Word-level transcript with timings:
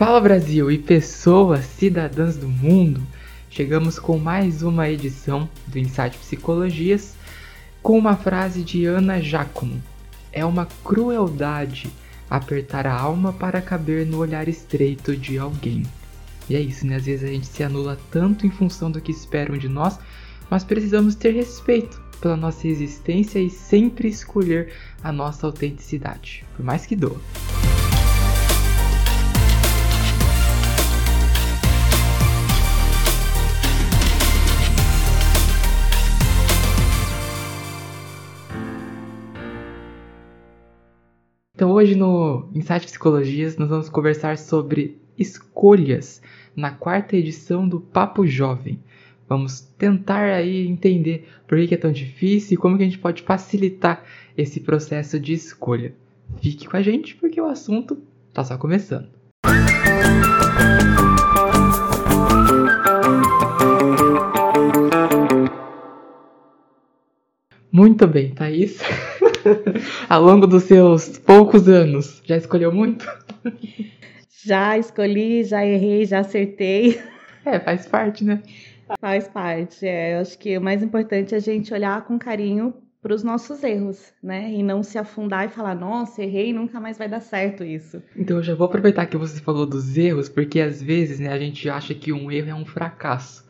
Fala 0.00 0.18
Brasil 0.18 0.70
e 0.70 0.78
pessoas 0.78 1.62
cidadãs 1.66 2.34
do 2.34 2.48
mundo! 2.48 3.02
Chegamos 3.50 3.98
com 3.98 4.16
mais 4.16 4.62
uma 4.62 4.88
edição 4.88 5.46
do 5.66 5.78
Insight 5.78 6.16
Psicologias 6.16 7.14
com 7.82 7.98
uma 7.98 8.16
frase 8.16 8.62
de 8.62 8.86
Ana 8.86 9.20
Giacomo. 9.20 9.78
É 10.32 10.42
uma 10.42 10.66
crueldade 10.82 11.92
apertar 12.30 12.86
a 12.86 12.98
alma 12.98 13.30
para 13.34 13.60
caber 13.60 14.06
no 14.06 14.16
olhar 14.16 14.48
estreito 14.48 15.14
de 15.14 15.38
alguém. 15.38 15.82
E 16.48 16.56
é 16.56 16.60
isso, 16.62 16.86
né? 16.86 16.96
Às 16.96 17.04
vezes 17.04 17.28
a 17.28 17.30
gente 17.30 17.46
se 17.46 17.62
anula 17.62 17.98
tanto 18.10 18.46
em 18.46 18.50
função 18.50 18.90
do 18.90 19.02
que 19.02 19.12
esperam 19.12 19.58
de 19.58 19.68
nós, 19.68 19.98
mas 20.48 20.64
precisamos 20.64 21.14
ter 21.14 21.34
respeito 21.34 22.00
pela 22.22 22.38
nossa 22.38 22.66
existência 22.66 23.38
e 23.38 23.50
sempre 23.50 24.08
escolher 24.08 24.72
a 25.04 25.12
nossa 25.12 25.46
autenticidade, 25.46 26.42
por 26.56 26.64
mais 26.64 26.86
que 26.86 26.96
doa. 26.96 27.20
Hoje 41.80 41.94
no 41.94 42.46
Insight 42.54 42.84
Psicologias 42.84 43.56
nós 43.56 43.70
vamos 43.70 43.88
conversar 43.88 44.36
sobre 44.36 44.98
escolhas 45.18 46.20
na 46.54 46.70
quarta 46.70 47.16
edição 47.16 47.66
do 47.66 47.80
Papo 47.80 48.26
Jovem. 48.26 48.78
Vamos 49.26 49.62
tentar 49.78 50.24
aí 50.24 50.68
entender 50.68 51.26
por 51.48 51.56
que 51.66 51.74
é 51.74 51.78
tão 51.78 51.90
difícil 51.90 52.52
e 52.52 52.56
como 52.58 52.76
que 52.76 52.82
a 52.82 52.84
gente 52.86 52.98
pode 52.98 53.22
facilitar 53.22 54.04
esse 54.36 54.60
processo 54.60 55.18
de 55.18 55.32
escolha. 55.32 55.94
Fique 56.42 56.68
com 56.68 56.76
a 56.76 56.82
gente 56.82 57.14
porque 57.14 57.40
o 57.40 57.46
assunto 57.46 57.96
está 58.28 58.44
só 58.44 58.58
começando. 58.58 59.08
Muito 67.72 68.06
bem, 68.06 68.34
Thaís. 68.34 68.80
Ao 70.08 70.22
longo 70.22 70.46
dos 70.46 70.64
seus 70.64 71.18
poucos 71.18 71.68
anos, 71.68 72.22
já 72.24 72.36
escolheu 72.36 72.72
muito? 72.72 73.06
Já 74.44 74.78
escolhi, 74.78 75.44
já 75.44 75.64
errei, 75.64 76.04
já 76.06 76.20
acertei. 76.20 77.00
É, 77.44 77.58
faz 77.58 77.86
parte, 77.86 78.24
né? 78.24 78.42
Faz 79.00 79.28
parte. 79.28 79.86
É, 79.86 80.14
eu 80.14 80.20
acho 80.20 80.38
que 80.38 80.56
o 80.56 80.60
mais 80.60 80.82
importante 80.82 81.34
é 81.34 81.38
a 81.38 81.40
gente 81.40 81.72
olhar 81.72 82.04
com 82.04 82.18
carinho 82.18 82.74
para 83.02 83.14
os 83.14 83.22
nossos 83.22 83.62
erros, 83.64 84.12
né? 84.22 84.52
E 84.52 84.62
não 84.62 84.82
se 84.82 84.98
afundar 84.98 85.46
e 85.46 85.48
falar, 85.48 85.74
nossa, 85.74 86.22
errei, 86.22 86.52
nunca 86.52 86.78
mais 86.78 86.98
vai 86.98 87.08
dar 87.08 87.20
certo 87.20 87.64
isso. 87.64 88.02
Então 88.14 88.38
eu 88.38 88.42
já 88.42 88.54
vou 88.54 88.66
aproveitar 88.66 89.06
que 89.06 89.16
você 89.16 89.40
falou 89.40 89.64
dos 89.64 89.96
erros, 89.96 90.28
porque 90.28 90.60
às 90.60 90.82
vezes, 90.82 91.18
né, 91.18 91.32
a 91.32 91.38
gente 91.38 91.68
acha 91.68 91.94
que 91.94 92.12
um 92.12 92.30
erro 92.30 92.50
é 92.50 92.54
um 92.54 92.66
fracasso. 92.66 93.48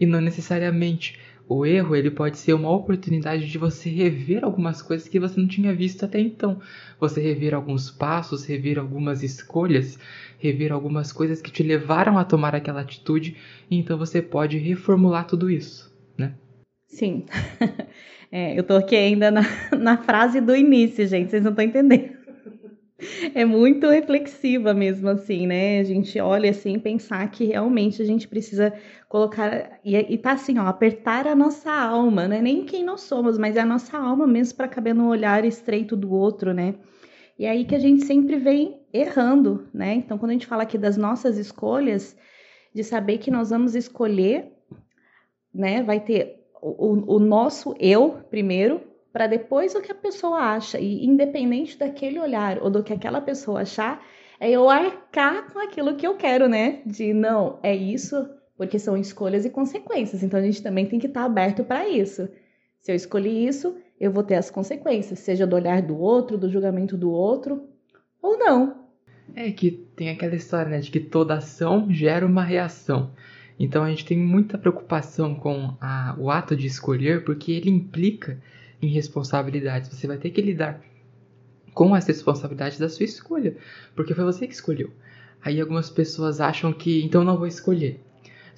E 0.00 0.06
não 0.06 0.20
necessariamente. 0.20 1.18
O 1.48 1.64
erro 1.64 1.96
ele 1.96 2.10
pode 2.10 2.36
ser 2.36 2.52
uma 2.52 2.70
oportunidade 2.70 3.46
de 3.46 3.56
você 3.56 3.88
rever 3.88 4.44
algumas 4.44 4.82
coisas 4.82 5.08
que 5.08 5.18
você 5.18 5.40
não 5.40 5.48
tinha 5.48 5.74
visto 5.74 6.04
até 6.04 6.20
então. 6.20 6.60
Você 7.00 7.22
rever 7.22 7.54
alguns 7.54 7.90
passos, 7.90 8.44
rever 8.44 8.78
algumas 8.78 9.22
escolhas, 9.22 9.98
rever 10.38 10.70
algumas 10.70 11.10
coisas 11.10 11.40
que 11.40 11.50
te 11.50 11.62
levaram 11.62 12.18
a 12.18 12.24
tomar 12.24 12.54
aquela 12.54 12.82
atitude, 12.82 13.34
e 13.70 13.78
então 13.78 13.96
você 13.96 14.20
pode 14.20 14.58
reformular 14.58 15.26
tudo 15.26 15.48
isso, 15.50 15.90
né? 16.18 16.34
Sim. 16.86 17.24
É, 18.30 18.58
eu 18.58 18.62
tô 18.62 18.76
aqui 18.76 18.94
ainda 18.94 19.30
na, 19.30 19.40
na 19.72 19.96
frase 19.96 20.38
do 20.38 20.54
início, 20.54 21.06
gente, 21.06 21.30
vocês 21.30 21.42
não 21.42 21.52
estão 21.52 21.64
entendendo. 21.64 22.17
É 23.32 23.44
muito 23.44 23.88
reflexiva 23.88 24.74
mesmo, 24.74 25.08
assim, 25.08 25.46
né? 25.46 25.78
A 25.78 25.84
gente 25.84 26.18
olha 26.18 26.50
assim 26.50 26.80
pensar 26.80 27.30
que 27.30 27.44
realmente 27.44 28.02
a 28.02 28.04
gente 28.04 28.26
precisa 28.26 28.72
colocar. 29.08 29.78
E, 29.84 29.96
e 29.96 30.18
tá 30.18 30.32
assim, 30.32 30.58
ó, 30.58 30.66
apertar 30.66 31.26
a 31.28 31.34
nossa 31.34 31.70
alma, 31.70 32.26
né? 32.26 32.42
Nem 32.42 32.64
quem 32.64 32.84
nós 32.84 33.02
somos, 33.02 33.38
mas 33.38 33.56
é 33.56 33.60
a 33.60 33.66
nossa 33.66 33.96
alma 33.96 34.26
mesmo 34.26 34.56
para 34.56 34.66
caber 34.66 34.94
no 34.96 35.08
olhar 35.08 35.44
estreito 35.44 35.96
do 35.96 36.12
outro, 36.12 36.52
né? 36.52 36.74
E 37.38 37.46
é 37.46 37.50
aí 37.50 37.64
que 37.64 37.74
a 37.74 37.78
gente 37.78 38.04
sempre 38.04 38.36
vem 38.36 38.80
errando, 38.92 39.68
né? 39.72 39.94
Então, 39.94 40.18
quando 40.18 40.30
a 40.30 40.34
gente 40.34 40.46
fala 40.46 40.64
aqui 40.64 40.76
das 40.76 40.96
nossas 40.96 41.38
escolhas, 41.38 42.16
de 42.74 42.82
saber 42.82 43.18
que 43.18 43.30
nós 43.30 43.50
vamos 43.50 43.76
escolher, 43.76 44.52
né? 45.54 45.84
Vai 45.84 46.00
ter 46.00 46.48
o, 46.60 47.14
o 47.14 47.18
nosso 47.20 47.76
eu 47.78 48.24
primeiro, 48.28 48.80
para 49.18 49.26
depois 49.26 49.74
o 49.74 49.82
que 49.82 49.90
a 49.90 49.96
pessoa 49.96 50.38
acha. 50.38 50.78
E 50.78 51.04
independente 51.04 51.76
daquele 51.76 52.20
olhar 52.20 52.62
ou 52.62 52.70
do 52.70 52.84
que 52.84 52.92
aquela 52.92 53.20
pessoa 53.20 53.62
achar, 53.62 54.00
é 54.38 54.48
eu 54.48 54.70
arcar 54.70 55.52
com 55.52 55.58
aquilo 55.58 55.96
que 55.96 56.06
eu 56.06 56.14
quero, 56.14 56.48
né? 56.48 56.82
De 56.86 57.12
não, 57.12 57.58
é 57.60 57.74
isso, 57.74 58.30
porque 58.56 58.78
são 58.78 58.96
escolhas 58.96 59.44
e 59.44 59.50
consequências. 59.50 60.22
Então 60.22 60.38
a 60.38 60.42
gente 60.44 60.62
também 60.62 60.86
tem 60.86 61.00
que 61.00 61.08
estar 61.08 61.22
tá 61.22 61.26
aberto 61.26 61.64
para 61.64 61.88
isso. 61.88 62.28
Se 62.78 62.92
eu 62.92 62.94
escolhi 62.94 63.44
isso, 63.44 63.76
eu 63.98 64.12
vou 64.12 64.22
ter 64.22 64.36
as 64.36 64.52
consequências, 64.52 65.18
seja 65.18 65.44
do 65.44 65.56
olhar 65.56 65.82
do 65.82 65.98
outro, 65.98 66.38
do 66.38 66.48
julgamento 66.48 66.96
do 66.96 67.10
outro, 67.10 67.64
ou 68.22 68.38
não. 68.38 68.84
É 69.34 69.50
que 69.50 69.72
tem 69.96 70.10
aquela 70.10 70.36
história, 70.36 70.70
né, 70.70 70.78
de 70.78 70.92
que 70.92 71.00
toda 71.00 71.34
ação 71.34 71.88
gera 71.90 72.24
uma 72.24 72.44
reação. 72.44 73.10
Então 73.58 73.82
a 73.82 73.90
gente 73.90 74.04
tem 74.04 74.16
muita 74.16 74.56
preocupação 74.56 75.34
com 75.34 75.76
a, 75.80 76.14
o 76.16 76.30
ato 76.30 76.54
de 76.54 76.68
escolher, 76.68 77.24
porque 77.24 77.50
ele 77.50 77.68
implica 77.68 78.40
em 78.80 78.88
responsabilidades. 78.88 79.90
Você 79.90 80.06
vai 80.06 80.16
ter 80.16 80.30
que 80.30 80.40
lidar 80.40 80.80
com 81.74 81.94
as 81.94 82.06
responsabilidades 82.06 82.78
da 82.78 82.88
sua 82.88 83.04
escolha, 83.04 83.56
porque 83.94 84.14
foi 84.14 84.24
você 84.24 84.46
que 84.46 84.54
escolheu. 84.54 84.90
Aí 85.42 85.60
algumas 85.60 85.88
pessoas 85.88 86.40
acham 86.40 86.72
que 86.72 87.02
então 87.04 87.22
não 87.22 87.36
vou 87.36 87.46
escolher. 87.46 88.00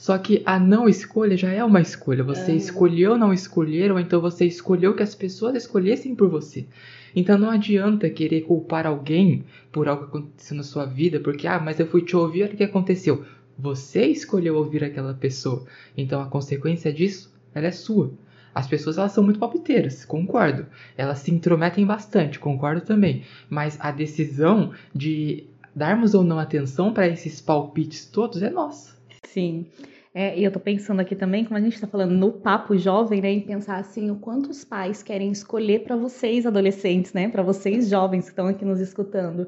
Só 0.00 0.16
que 0.16 0.42
a 0.46 0.58
não 0.58 0.88
escolha 0.88 1.36
já 1.36 1.50
é 1.50 1.62
uma 1.62 1.82
escolha. 1.82 2.24
Você 2.24 2.52
é. 2.52 2.56
escolheu 2.56 3.18
não 3.18 3.34
escolher, 3.34 3.92
ou 3.92 4.00
então 4.00 4.18
você 4.18 4.46
escolheu 4.46 4.94
que 4.94 5.02
as 5.02 5.14
pessoas 5.14 5.54
escolhessem 5.54 6.14
por 6.14 6.30
você. 6.30 6.66
Então 7.14 7.36
não 7.36 7.50
adianta 7.50 8.08
querer 8.08 8.40
culpar 8.40 8.86
alguém 8.86 9.44
por 9.70 9.88
algo 9.88 10.04
que 10.04 10.16
aconteceu 10.16 10.56
na 10.56 10.62
sua 10.62 10.86
vida, 10.86 11.20
porque, 11.20 11.46
ah, 11.46 11.60
mas 11.60 11.78
eu 11.78 11.86
fui 11.86 12.00
te 12.00 12.16
ouvir, 12.16 12.44
olha 12.44 12.54
o 12.54 12.56
que 12.56 12.64
aconteceu. 12.64 13.26
Você 13.58 14.06
escolheu 14.06 14.56
ouvir 14.56 14.82
aquela 14.82 15.12
pessoa. 15.12 15.66
Então 15.94 16.22
a 16.22 16.26
consequência 16.26 16.90
disso, 16.90 17.30
ela 17.54 17.66
é 17.66 17.70
sua. 17.70 18.10
As 18.54 18.66
pessoas 18.66 18.98
elas 18.98 19.12
são 19.12 19.22
muito 19.22 19.38
palpiteiras, 19.38 20.04
concordo. 20.04 20.66
Elas 20.96 21.18
se 21.18 21.30
intrometem 21.30 21.86
bastante, 21.86 22.38
concordo 22.38 22.80
também. 22.80 23.22
Mas 23.48 23.78
a 23.80 23.90
decisão 23.90 24.72
de 24.94 25.44
darmos 25.74 26.14
ou 26.14 26.24
não 26.24 26.38
atenção 26.38 26.92
para 26.92 27.08
esses 27.08 27.40
palpites 27.40 28.06
todos 28.06 28.42
é 28.42 28.50
nossa. 28.50 28.96
Sim. 29.24 29.66
É, 30.12 30.36
e 30.36 30.42
eu 30.42 30.50
tô 30.50 30.58
pensando 30.58 30.98
aqui 30.98 31.14
também, 31.14 31.44
como 31.44 31.56
a 31.56 31.60
gente 31.60 31.74
está 31.74 31.86
falando 31.86 32.12
no 32.12 32.32
papo 32.32 32.76
jovem, 32.76 33.22
né, 33.22 33.30
em 33.30 33.40
pensar 33.40 33.76
assim, 33.76 34.10
o 34.10 34.16
quanto 34.16 34.50
os 34.50 34.64
pais 34.64 35.04
querem 35.04 35.30
escolher 35.30 35.84
para 35.84 35.94
vocês 35.94 36.44
adolescentes, 36.44 37.12
né, 37.12 37.28
para 37.28 37.44
vocês 37.44 37.88
jovens 37.88 38.24
que 38.24 38.30
estão 38.30 38.48
aqui 38.48 38.64
nos 38.64 38.80
escutando. 38.80 39.46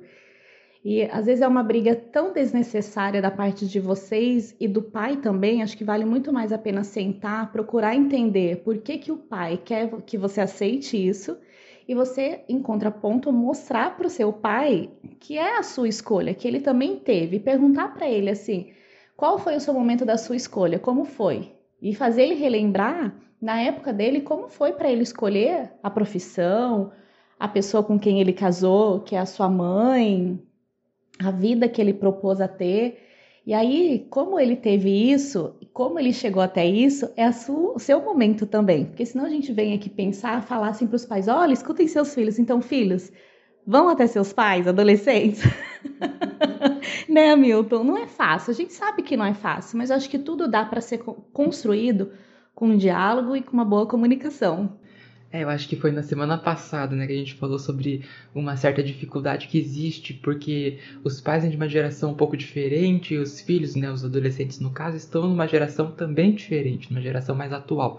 E 0.84 1.03
às 1.04 1.26
vezes 1.26 1.43
é 1.43 1.47
uma 1.47 1.62
briga 1.62 1.94
tão 1.94 2.32
desnecessária 2.32 3.22
da 3.22 3.31
parte 3.31 3.69
de 3.69 3.78
vocês 3.78 4.56
e 4.59 4.66
do 4.66 4.82
pai 4.82 5.16
também. 5.16 5.62
Acho 5.62 5.76
que 5.76 5.84
vale 5.84 6.04
muito 6.04 6.32
mais 6.32 6.53
a 6.53 6.59
pena 6.59 6.82
sentar, 6.82 7.53
procurar 7.53 7.94
entender 7.94 8.62
por 8.65 8.78
que, 8.78 8.98
que 8.98 9.12
o 9.12 9.16
pai 9.16 9.60
quer 9.65 9.91
que 10.03 10.19
você 10.19 10.41
aceite 10.41 10.97
isso 10.97 11.38
e 11.87 11.94
você, 11.94 12.44
em 12.48 12.60
contraponto, 12.60 13.32
mostrar 13.32 13.97
para 13.97 14.06
o 14.06 14.10
seu 14.10 14.32
pai 14.32 14.91
que 15.20 15.38
é 15.38 15.58
a 15.58 15.62
sua 15.62 15.88
escolha, 15.88 16.34
que 16.34 16.46
ele 16.46 16.61
também 16.61 16.96
teve, 16.96 17.37
e 17.37 17.40
perguntar 17.40 17.94
para 17.94 18.08
ele 18.08 18.31
assim: 18.31 18.73
qual 19.17 19.38
foi 19.38 19.56
o 19.56 19.61
seu 19.61 19.75
momento 19.75 20.05
da 20.05 20.17
sua 20.17 20.37
escolha? 20.37 20.79
Como 20.79 21.05
foi? 21.05 21.52
E 21.81 21.94
fazer 21.94 22.23
ele 22.23 22.34
relembrar, 22.34 23.14
na 23.40 23.61
época 23.61 23.93
dele, 23.93 24.20
como 24.20 24.49
foi 24.49 24.73
para 24.73 24.90
ele 24.90 25.02
escolher 25.02 25.73
a 25.82 25.90
profissão, 25.90 26.93
a 27.38 27.49
pessoa 27.49 27.82
com 27.82 27.99
quem 27.99 28.20
ele 28.20 28.32
casou, 28.32 29.00
que 29.00 29.17
é 29.17 29.19
a 29.19 29.26
sua 29.26 29.49
mãe, 29.49 30.40
a 31.24 31.30
vida 31.30 31.69
que 31.69 31.80
ele 31.80 31.94
propôs 31.94 32.40
a 32.40 32.48
ter. 32.48 32.98
E 33.44 33.52
aí, 33.52 34.06
como 34.08 34.38
ele 34.38 34.54
teve 34.54 34.88
isso, 35.10 35.56
como 35.72 35.98
ele 35.98 36.12
chegou 36.12 36.42
até 36.42 36.64
isso, 36.64 37.10
é 37.16 37.28
o 37.28 37.78
seu 37.78 38.00
momento 38.00 38.46
também. 38.46 38.84
Porque 38.84 39.04
senão 39.04 39.24
a 39.24 39.30
gente 39.30 39.52
vem 39.52 39.74
aqui 39.74 39.90
pensar, 39.90 40.42
falar 40.42 40.69
assim 40.69 40.86
para 40.86 40.96
os 40.96 41.04
pais: 41.04 41.28
olha, 41.28 41.52
escutem 41.52 41.88
seus 41.88 42.14
filhos. 42.14 42.38
Então, 42.38 42.60
filhos, 42.60 43.12
vão 43.66 43.88
até 43.88 44.06
seus 44.06 44.32
pais, 44.32 44.69
adolescentes. 44.69 45.42
né, 47.08 47.34
Milton? 47.34 47.82
Não 47.82 47.98
é 47.98 48.06
fácil. 48.06 48.52
A 48.52 48.54
gente 48.54 48.72
sabe 48.72 49.02
que 49.02 49.16
não 49.16 49.24
é 49.24 49.34
fácil, 49.34 49.78
mas 49.78 49.90
eu 49.90 49.96
acho 49.96 50.08
que 50.08 50.19
tudo 50.19 50.48
dá 50.48 50.64
para 50.64 50.80
ser 50.80 50.98
construído 51.32 52.12
com 52.54 52.69
um 52.69 52.76
diálogo 52.76 53.34
e 53.34 53.42
com 53.42 53.52
uma 53.52 53.64
boa 53.64 53.86
comunicação. 53.86 54.78
É, 55.32 55.44
eu 55.44 55.49
acho 55.49 55.67
que 55.67 55.76
foi 55.76 55.90
na 55.90 56.02
semana 56.02 56.37
passada, 56.37 56.94
né, 56.94 57.06
que 57.06 57.12
a 57.14 57.17
gente 57.17 57.34
falou 57.34 57.58
sobre 57.58 58.02
uma 58.34 58.55
certa 58.55 58.82
dificuldade 58.82 59.49
que 59.49 59.58
existe, 59.58 60.12
porque 60.12 60.79
os 61.02 61.23
pais 61.23 61.43
são 61.43 61.50
de 61.50 61.56
uma 61.56 61.67
geração 61.69 62.11
um 62.11 62.14
pouco 62.14 62.37
diferente, 62.37 63.14
e 63.14 63.19
os 63.19 63.40
filhos, 63.40 63.75
né, 63.75 63.90
os 63.90 64.05
adolescentes 64.05 64.61
no 64.61 64.70
caso, 64.70 64.99
estão 64.99 65.26
numa 65.26 65.49
geração 65.49 65.90
também 65.90 66.34
diferente, 66.34 66.90
numa 66.90 67.00
geração 67.00 67.34
mais 67.34 67.50
atual. 67.50 67.99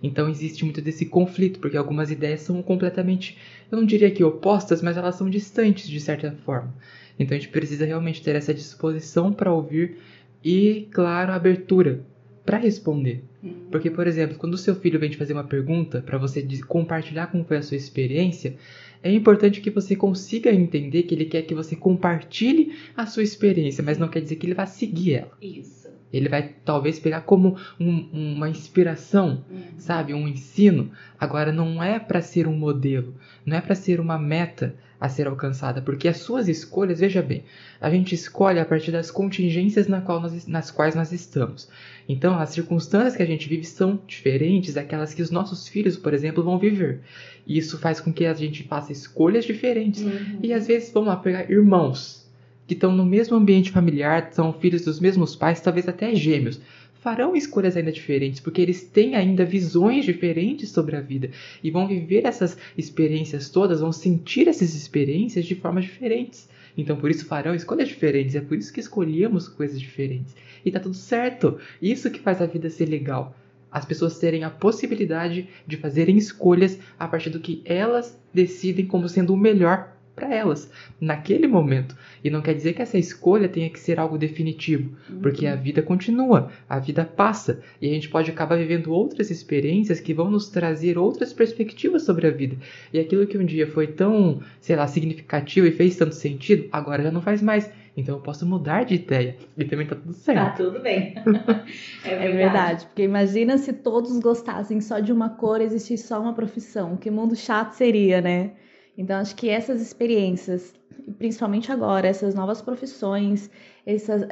Então 0.00 0.28
existe 0.28 0.64
muito 0.64 0.80
desse 0.80 1.04
conflito, 1.04 1.58
porque 1.58 1.76
algumas 1.76 2.12
ideias 2.12 2.42
são 2.42 2.62
completamente, 2.62 3.36
eu 3.72 3.76
não 3.78 3.84
diria 3.84 4.10
que 4.12 4.22
opostas, 4.22 4.80
mas 4.80 4.96
elas 4.96 5.16
são 5.16 5.28
distantes 5.28 5.88
de 5.88 6.00
certa 6.00 6.30
forma. 6.44 6.72
Então 7.18 7.36
a 7.36 7.40
gente 7.40 7.50
precisa 7.50 7.84
realmente 7.84 8.22
ter 8.22 8.36
essa 8.36 8.54
disposição 8.54 9.32
para 9.32 9.52
ouvir 9.52 9.96
e, 10.44 10.86
claro, 10.92 11.32
abertura 11.32 12.00
para 12.48 12.56
responder. 12.56 13.22
Uhum. 13.42 13.66
Porque, 13.70 13.90
por 13.90 14.06
exemplo, 14.06 14.38
quando 14.38 14.54
o 14.54 14.58
seu 14.58 14.74
filho 14.74 14.98
vem 14.98 15.10
te 15.10 15.18
fazer 15.18 15.34
uma 15.34 15.44
pergunta 15.44 16.00
para 16.00 16.16
você 16.16 16.48
compartilhar 16.66 17.26
como 17.26 17.44
foi 17.44 17.58
a 17.58 17.62
sua 17.62 17.76
experiência, 17.76 18.56
é 19.02 19.12
importante 19.12 19.60
que 19.60 19.68
você 19.68 19.94
consiga 19.94 20.50
entender 20.50 21.02
que 21.02 21.14
ele 21.14 21.26
quer 21.26 21.42
que 21.42 21.54
você 21.54 21.76
compartilhe 21.76 22.74
a 22.96 23.04
sua 23.04 23.22
experiência, 23.22 23.84
mas 23.84 23.98
não 23.98 24.08
quer 24.08 24.22
dizer 24.22 24.36
que 24.36 24.46
ele 24.46 24.54
vai 24.54 24.66
seguir 24.66 25.16
ela. 25.16 25.36
Isso. 25.42 25.88
Ele 26.10 26.26
vai 26.26 26.54
talvez 26.64 26.98
pegar 26.98 27.20
como 27.20 27.54
um, 27.78 28.08
uma 28.12 28.48
inspiração, 28.48 29.44
uhum. 29.50 29.64
sabe, 29.76 30.14
um 30.14 30.26
ensino. 30.26 30.90
Agora 31.20 31.52
não 31.52 31.82
é 31.82 31.98
para 31.98 32.22
ser 32.22 32.48
um 32.48 32.56
modelo, 32.56 33.14
não 33.44 33.58
é 33.58 33.60
para 33.60 33.74
ser 33.74 34.00
uma 34.00 34.18
meta 34.18 34.74
a 35.00 35.08
ser 35.08 35.28
alcançada, 35.28 35.80
porque 35.80 36.08
as 36.08 36.18
suas 36.18 36.48
escolhas, 36.48 37.00
veja 37.00 37.22
bem, 37.22 37.44
a 37.80 37.88
gente 37.88 38.14
escolhe 38.14 38.58
a 38.58 38.64
partir 38.64 38.90
das 38.90 39.10
contingências 39.10 39.86
na 39.86 40.00
qual 40.00 40.20
nós, 40.20 40.46
nas 40.46 40.70
quais 40.70 40.94
nós 40.94 41.12
estamos. 41.12 41.68
Então, 42.08 42.38
as 42.38 42.50
circunstâncias 42.50 43.14
que 43.14 43.22
a 43.22 43.26
gente 43.26 43.48
vive 43.48 43.64
são 43.64 44.00
diferentes 44.06 44.74
daquelas 44.74 45.14
que 45.14 45.22
os 45.22 45.30
nossos 45.30 45.68
filhos, 45.68 45.96
por 45.96 46.12
exemplo, 46.12 46.42
vão 46.42 46.58
viver. 46.58 47.00
E 47.46 47.56
isso 47.58 47.78
faz 47.78 48.00
com 48.00 48.12
que 48.12 48.26
a 48.26 48.34
gente 48.34 48.64
faça 48.64 48.92
escolhas 48.92 49.44
diferentes. 49.44 50.02
Uhum. 50.02 50.40
E 50.42 50.52
às 50.52 50.66
vezes, 50.66 50.90
vamos 50.92 51.08
lá, 51.08 51.16
pegar 51.16 51.50
irmãos 51.50 52.28
que 52.66 52.74
estão 52.74 52.92
no 52.92 53.04
mesmo 53.04 53.34
ambiente 53.34 53.70
familiar, 53.70 54.28
são 54.32 54.52
filhos 54.52 54.84
dos 54.84 55.00
mesmos 55.00 55.34
pais, 55.34 55.58
talvez 55.58 55.88
até 55.88 56.14
gêmeos, 56.14 56.60
farão 57.00 57.34
escolhas 57.36 57.76
ainda 57.76 57.92
diferentes, 57.92 58.40
porque 58.40 58.60
eles 58.60 58.82
têm 58.82 59.14
ainda 59.14 59.44
visões 59.44 60.04
diferentes 60.04 60.70
sobre 60.70 60.96
a 60.96 61.00
vida 61.00 61.30
e 61.62 61.70
vão 61.70 61.86
viver 61.86 62.24
essas 62.24 62.56
experiências 62.76 63.48
todas, 63.48 63.80
vão 63.80 63.92
sentir 63.92 64.48
essas 64.48 64.74
experiências 64.74 65.44
de 65.44 65.54
formas 65.54 65.84
diferentes. 65.84 66.48
Então, 66.76 66.96
por 66.96 67.10
isso 67.10 67.26
farão 67.26 67.54
escolhas 67.54 67.88
diferentes, 67.88 68.34
é 68.34 68.40
por 68.40 68.56
isso 68.56 68.72
que 68.72 68.80
escolhemos 68.80 69.48
coisas 69.48 69.80
diferentes. 69.80 70.34
E 70.64 70.70
tá 70.70 70.78
tudo 70.78 70.94
certo. 70.94 71.58
Isso 71.80 72.10
que 72.10 72.20
faz 72.20 72.40
a 72.40 72.46
vida 72.46 72.70
ser 72.70 72.86
legal 72.86 73.34
as 73.70 73.84
pessoas 73.84 74.18
terem 74.18 74.44
a 74.44 74.50
possibilidade 74.50 75.48
de 75.66 75.76
fazerem 75.76 76.16
escolhas 76.16 76.78
a 76.98 77.06
partir 77.06 77.30
do 77.30 77.40
que 77.40 77.62
elas 77.64 78.18
decidem 78.32 78.86
como 78.86 79.08
sendo 79.08 79.34
o 79.34 79.36
melhor 79.36 79.94
para 80.18 80.34
elas 80.34 80.70
naquele 81.00 81.46
momento. 81.46 81.96
E 82.22 82.28
não 82.28 82.42
quer 82.42 82.54
dizer 82.54 82.72
que 82.72 82.82
essa 82.82 82.98
escolha 82.98 83.48
tenha 83.48 83.70
que 83.70 83.78
ser 83.78 84.00
algo 84.00 84.18
definitivo, 84.18 84.90
uhum. 85.08 85.20
porque 85.20 85.46
a 85.46 85.54
vida 85.54 85.80
continua, 85.80 86.50
a 86.68 86.78
vida 86.78 87.04
passa 87.04 87.60
e 87.80 87.88
a 87.88 87.92
gente 87.92 88.08
pode 88.08 88.30
acabar 88.30 88.56
vivendo 88.56 88.92
outras 88.92 89.30
experiências 89.30 90.00
que 90.00 90.12
vão 90.12 90.30
nos 90.30 90.48
trazer 90.48 90.98
outras 90.98 91.32
perspectivas 91.32 92.02
sobre 92.02 92.26
a 92.26 92.30
vida. 92.30 92.56
E 92.92 92.98
aquilo 92.98 93.26
que 93.26 93.38
um 93.38 93.44
dia 93.44 93.66
foi 93.66 93.86
tão, 93.86 94.40
sei 94.60 94.74
lá, 94.74 94.86
significativo 94.86 95.66
e 95.66 95.72
fez 95.72 95.96
tanto 95.96 96.14
sentido, 96.14 96.68
agora 96.72 97.02
já 97.02 97.10
não 97.10 97.22
faz 97.22 97.40
mais. 97.40 97.70
Então 97.96 98.14
eu 98.14 98.22
posso 98.22 98.46
mudar 98.46 98.84
de 98.84 98.94
ideia 98.94 99.36
e 99.56 99.64
também 99.64 99.84
tá 99.84 99.96
tudo 99.96 100.12
certo. 100.12 100.38
Tá 100.38 100.50
tudo 100.52 100.78
bem. 100.78 101.14
é, 102.04 102.10
verdade. 102.10 102.26
é 102.26 102.30
verdade. 102.30 102.86
Porque 102.86 103.02
imagina 103.02 103.58
se 103.58 103.72
todos 103.72 104.16
gostassem 104.20 104.80
só 104.80 105.00
de 105.00 105.12
uma 105.12 105.30
cor, 105.30 105.60
existisse 105.60 106.06
só 106.06 106.22
uma 106.22 106.32
profissão. 106.32 106.96
Que 106.96 107.10
mundo 107.10 107.34
chato 107.34 107.72
seria, 107.72 108.20
né? 108.20 108.52
Então 108.98 109.16
acho 109.16 109.36
que 109.36 109.48
essas 109.48 109.80
experiências, 109.80 110.74
principalmente 111.16 111.70
agora, 111.70 112.08
essas 112.08 112.34
novas 112.34 112.60
profissões, 112.60 113.48
essas, 113.86 114.26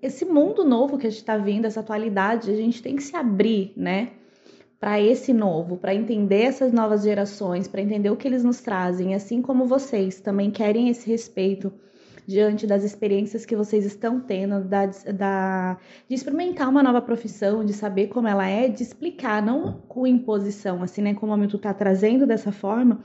esse 0.00 0.24
mundo 0.24 0.64
novo 0.64 0.96
que 0.96 1.08
a 1.08 1.10
gente 1.10 1.18
está 1.18 1.36
vindo, 1.36 1.66
essa 1.66 1.80
atualidade, 1.80 2.48
a 2.48 2.54
gente 2.54 2.80
tem 2.80 2.94
que 2.94 3.02
se 3.02 3.16
abrir, 3.16 3.72
né? 3.76 4.10
Para 4.78 5.00
esse 5.00 5.32
novo, 5.32 5.76
para 5.76 5.94
entender 5.94 6.42
essas 6.42 6.72
novas 6.72 7.02
gerações, 7.02 7.66
para 7.66 7.82
entender 7.82 8.10
o 8.10 8.16
que 8.16 8.28
eles 8.28 8.44
nos 8.44 8.60
trazem, 8.60 9.14
assim 9.14 9.42
como 9.42 9.66
vocês 9.66 10.20
também 10.20 10.50
querem 10.52 10.88
esse 10.88 11.08
respeito 11.08 11.72
diante 12.24 12.66
das 12.66 12.84
experiências 12.84 13.44
que 13.44 13.56
vocês 13.56 13.84
estão 13.84 14.20
tendo, 14.20 14.62
da, 14.64 14.86
da, 14.86 15.78
de 16.08 16.14
experimentar 16.14 16.68
uma 16.68 16.82
nova 16.82 17.02
profissão, 17.02 17.64
de 17.64 17.72
saber 17.72 18.06
como 18.06 18.28
ela 18.28 18.48
é, 18.48 18.68
de 18.68 18.82
explicar, 18.84 19.42
não 19.42 19.80
com 19.88 20.06
imposição, 20.06 20.80
assim, 20.80 21.02
né? 21.02 21.14
Como 21.14 21.32
o 21.32 21.34
Hamilton 21.34 21.56
está 21.56 21.74
trazendo 21.74 22.24
dessa 22.24 22.52
forma, 22.52 23.00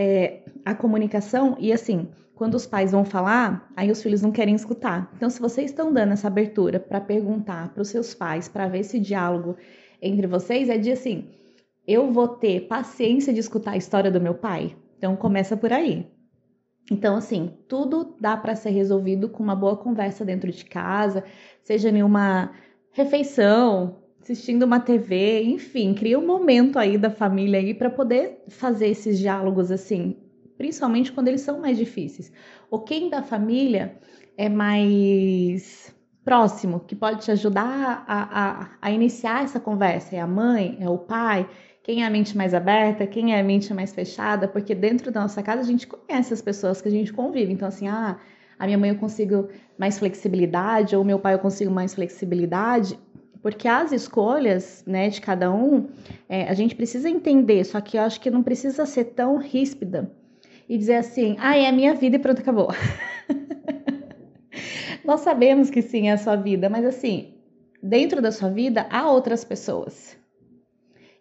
é, 0.00 0.44
a 0.64 0.76
comunicação, 0.76 1.56
e 1.58 1.72
assim, 1.72 2.08
quando 2.36 2.54
os 2.54 2.64
pais 2.64 2.92
vão 2.92 3.04
falar, 3.04 3.68
aí 3.74 3.90
os 3.90 4.00
filhos 4.00 4.22
não 4.22 4.30
querem 4.30 4.54
escutar. 4.54 5.10
Então, 5.16 5.28
se 5.28 5.40
vocês 5.40 5.72
estão 5.72 5.92
dando 5.92 6.12
essa 6.12 6.28
abertura 6.28 6.78
para 6.78 7.00
perguntar 7.00 7.74
para 7.74 7.82
os 7.82 7.88
seus 7.88 8.14
pais, 8.14 8.46
para 8.46 8.68
ver 8.68 8.78
esse 8.78 9.00
diálogo 9.00 9.56
entre 10.00 10.28
vocês, 10.28 10.68
é 10.68 10.78
de 10.78 10.92
assim, 10.92 11.28
eu 11.84 12.12
vou 12.12 12.28
ter 12.28 12.68
paciência 12.68 13.32
de 13.32 13.40
escutar 13.40 13.72
a 13.72 13.76
história 13.76 14.08
do 14.08 14.20
meu 14.20 14.34
pai? 14.34 14.76
Então, 14.96 15.16
começa 15.16 15.56
por 15.56 15.72
aí. 15.72 16.06
Então, 16.92 17.16
assim, 17.16 17.52
tudo 17.66 18.14
dá 18.20 18.36
para 18.36 18.54
ser 18.54 18.70
resolvido 18.70 19.28
com 19.28 19.42
uma 19.42 19.56
boa 19.56 19.76
conversa 19.76 20.24
dentro 20.24 20.52
de 20.52 20.64
casa, 20.64 21.24
seja 21.64 21.88
em 21.88 22.04
uma 22.04 22.52
refeição, 22.92 23.96
assistindo 24.20 24.64
uma 24.64 24.80
TV, 24.80 25.42
enfim, 25.42 25.94
cria 25.94 26.18
um 26.18 26.26
momento 26.26 26.78
aí 26.78 26.98
da 26.98 27.10
família 27.10 27.58
aí 27.58 27.72
para 27.72 27.90
poder 27.90 28.42
fazer 28.48 28.88
esses 28.88 29.18
diálogos 29.18 29.70
assim, 29.70 30.16
principalmente 30.56 31.12
quando 31.12 31.28
eles 31.28 31.40
são 31.40 31.60
mais 31.60 31.78
difíceis. 31.78 32.32
Ou 32.70 32.80
quem 32.80 33.08
da 33.08 33.22
família 33.22 33.96
é 34.36 34.48
mais 34.48 35.94
próximo, 36.24 36.80
que 36.80 36.94
pode 36.94 37.24
te 37.24 37.30
ajudar 37.30 38.04
a, 38.06 38.40
a, 38.40 38.70
a 38.82 38.90
iniciar 38.90 39.44
essa 39.44 39.58
conversa? 39.58 40.16
É 40.16 40.20
a 40.20 40.26
mãe? 40.26 40.76
É 40.80 40.88
o 40.88 40.98
pai? 40.98 41.48
quem 41.88 42.02
é 42.02 42.06
a 42.06 42.10
mente 42.10 42.36
mais 42.36 42.52
aberta, 42.52 43.06
quem 43.06 43.34
é 43.34 43.40
a 43.40 43.42
mente 43.42 43.72
mais 43.72 43.94
fechada, 43.94 44.46
porque 44.46 44.74
dentro 44.74 45.10
da 45.10 45.22
nossa 45.22 45.42
casa 45.42 45.62
a 45.62 45.64
gente 45.64 45.86
conhece 45.86 46.34
as 46.34 46.42
pessoas 46.42 46.82
que 46.82 46.88
a 46.88 46.90
gente 46.90 47.14
convive. 47.14 47.50
Então, 47.50 47.66
assim, 47.66 47.88
ah, 47.88 48.18
a 48.58 48.66
minha 48.66 48.76
mãe 48.76 48.90
eu 48.90 48.96
consigo 48.96 49.48
mais 49.78 49.98
flexibilidade, 49.98 50.94
ou 50.94 51.02
meu 51.02 51.18
pai 51.18 51.32
eu 51.32 51.38
consigo 51.38 51.70
mais 51.70 51.94
flexibilidade, 51.94 53.00
porque 53.42 53.68
as 53.68 53.92
escolhas 53.92 54.82
né, 54.86 55.08
de 55.08 55.20
cada 55.20 55.52
um, 55.52 55.88
é, 56.28 56.48
a 56.48 56.54
gente 56.54 56.74
precisa 56.74 57.08
entender, 57.08 57.64
só 57.64 57.80
que 57.80 57.96
eu 57.96 58.02
acho 58.02 58.20
que 58.20 58.30
não 58.30 58.42
precisa 58.42 58.84
ser 58.84 59.04
tão 59.04 59.36
ríspida 59.36 60.10
e 60.68 60.76
dizer 60.76 60.96
assim, 60.96 61.36
ah, 61.38 61.56
é 61.56 61.66
a 61.66 61.72
minha 61.72 61.94
vida 61.94 62.16
e 62.16 62.18
pronto, 62.18 62.40
acabou. 62.40 62.68
Nós 65.04 65.20
sabemos 65.20 65.70
que 65.70 65.80
sim, 65.80 66.08
é 66.08 66.12
a 66.12 66.18
sua 66.18 66.36
vida, 66.36 66.68
mas 66.68 66.84
assim, 66.84 67.34
dentro 67.82 68.20
da 68.20 68.30
sua 68.30 68.50
vida 68.50 68.86
há 68.90 69.10
outras 69.10 69.44
pessoas. 69.44 70.16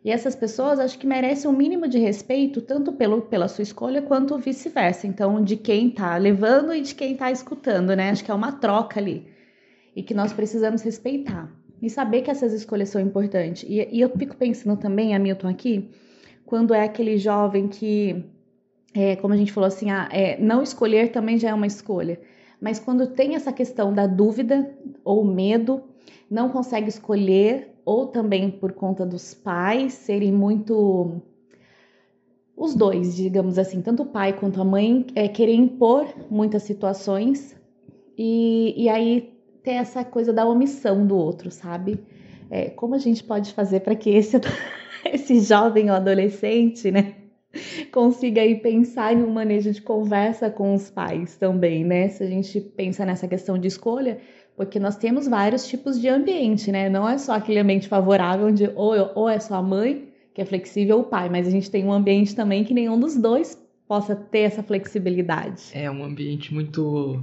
E 0.04 0.12
essas 0.12 0.36
pessoas 0.36 0.80
acho 0.80 0.98
que 0.98 1.08
merecem 1.08 1.50
um 1.50 1.54
mínimo 1.54 1.88
de 1.88 1.98
respeito, 1.98 2.62
tanto 2.62 2.94
pelo, 2.94 3.24
pela 3.24 3.48
sua 3.48 3.62
escolha 3.62 4.02
quanto 4.02 4.38
vice-versa. 4.38 5.06
Então, 5.06 5.44
de 5.44 5.58
quem 5.58 5.90
tá 5.90 6.16
levando 6.18 6.74
e 6.74 6.82
de 6.82 6.96
quem 6.96 7.16
tá 7.16 7.30
escutando, 7.30 7.96
né? 7.96 8.12
Acho 8.12 8.24
que 8.24 8.32
é 8.32 8.34
uma 8.34 8.54
troca 8.54 9.00
ali. 9.00 9.28
E 9.94 10.02
que 10.02 10.14
nós 10.14 10.32
precisamos 10.32 10.82
respeitar. 10.82 11.52
E 11.82 11.90
saber 11.90 12.22
que 12.22 12.32
essas 12.32 12.54
escolhas 12.54 12.90
são 12.90 13.02
importantes. 13.02 13.64
E, 13.68 13.88
e 13.92 14.02
eu 14.02 14.10
fico 14.10 14.36
pensando 14.36 14.80
também, 14.80 15.16
Hamilton, 15.16 15.48
aqui, 15.48 15.90
quando 16.46 16.74
é 16.74 16.84
aquele 16.84 17.18
jovem 17.18 17.68
que, 17.68 18.26
é, 18.94 19.16
como 19.16 19.34
a 19.34 19.38
gente 19.38 19.52
falou 19.52 19.68
assim, 19.68 19.92
ah, 19.92 20.10
é, 20.12 20.40
não 20.40 20.64
escolher 20.64 21.12
também 21.12 21.38
já 21.38 21.50
é 21.50 21.54
uma 21.54 21.68
escolha. 21.68 22.20
Mas 22.60 22.80
quando 22.80 23.08
tem 23.08 23.36
essa 23.36 23.54
questão 23.54 23.94
da 23.94 24.08
dúvida 24.08 24.76
ou 25.04 25.24
medo, 25.24 25.84
não 26.30 26.50
consegue 26.50 26.90
escolher, 26.90 27.76
ou 27.86 28.08
também 28.08 28.50
por 28.50 28.74
conta 28.74 29.06
dos 29.06 29.34
pais 29.34 29.94
serem 29.94 30.32
muito. 30.32 31.22
Os 32.56 32.74
dois, 32.74 33.16
digamos 33.16 33.60
assim, 33.60 33.82
tanto 33.82 34.02
o 34.02 34.08
pai 34.08 34.34
quanto 34.34 34.60
a 34.60 34.66
mãe 34.66 35.06
é, 35.14 35.28
querer 35.28 35.54
impor 35.54 36.08
muitas 36.30 36.64
situações 36.64 37.56
e, 38.18 38.74
e 38.76 38.90
aí 38.90 39.37
ter 39.68 39.74
essa 39.74 40.02
coisa 40.06 40.32
da 40.32 40.46
omissão 40.46 41.06
do 41.06 41.18
outro, 41.18 41.52
sabe? 41.52 42.00
É, 42.50 42.70
como 42.70 42.96
a 42.96 42.98
gente 42.98 43.22
pode 43.22 43.54
fazer 43.54 43.82
para 43.82 43.96
que 43.96 44.10
esse, 44.10 44.40
esse 45.12 45.42
jovem 45.42 45.90
ou 45.90 45.98
adolescente, 45.98 46.90
né, 46.90 47.16
consiga 47.92 48.40
aí 48.40 48.56
pensar 48.56 49.12
em 49.12 49.22
um 49.22 49.30
manejo 49.30 49.70
de 49.74 49.82
conversa 49.82 50.50
com 50.50 50.74
os 50.74 50.90
pais 50.90 51.36
também, 51.36 51.84
né? 51.84 52.08
Se 52.08 52.24
a 52.24 52.28
gente 52.28 52.62
pensa 52.62 53.06
nessa 53.06 53.28
questão 53.28 53.58
de 53.58 53.68
escolha, 53.68 54.20
porque 54.56 54.80
nós 54.80 54.96
temos 54.96 55.28
vários 55.28 55.68
tipos 55.68 56.00
de 56.00 56.08
ambiente, 56.08 56.72
né? 56.72 56.88
Não 56.88 57.08
é 57.08 57.18
só 57.18 57.34
aquele 57.34 57.60
ambiente 57.60 57.90
favorável 57.90 58.48
onde 58.48 58.72
ou, 58.74 58.94
ou 59.16 59.28
é 59.28 59.38
só 59.38 59.56
a 59.56 59.62
mãe 59.62 60.08
que 60.34 60.42
é 60.42 60.46
flexível 60.46 60.96
ou 60.96 61.02
o 61.02 61.06
pai, 61.08 61.28
mas 61.28 61.46
a 61.46 61.52
gente 61.52 61.70
tem 61.70 61.84
um 61.84 61.92
ambiente 61.92 62.34
também 62.34 62.64
que 62.64 62.74
nenhum 62.74 62.98
dos 62.98 63.18
dois 63.18 63.62
possa 63.86 64.16
ter 64.16 64.44
essa 64.44 64.64
flexibilidade. 64.64 65.64
É 65.74 65.92
um 65.92 66.06
ambiente 66.06 66.54
muito 66.54 67.22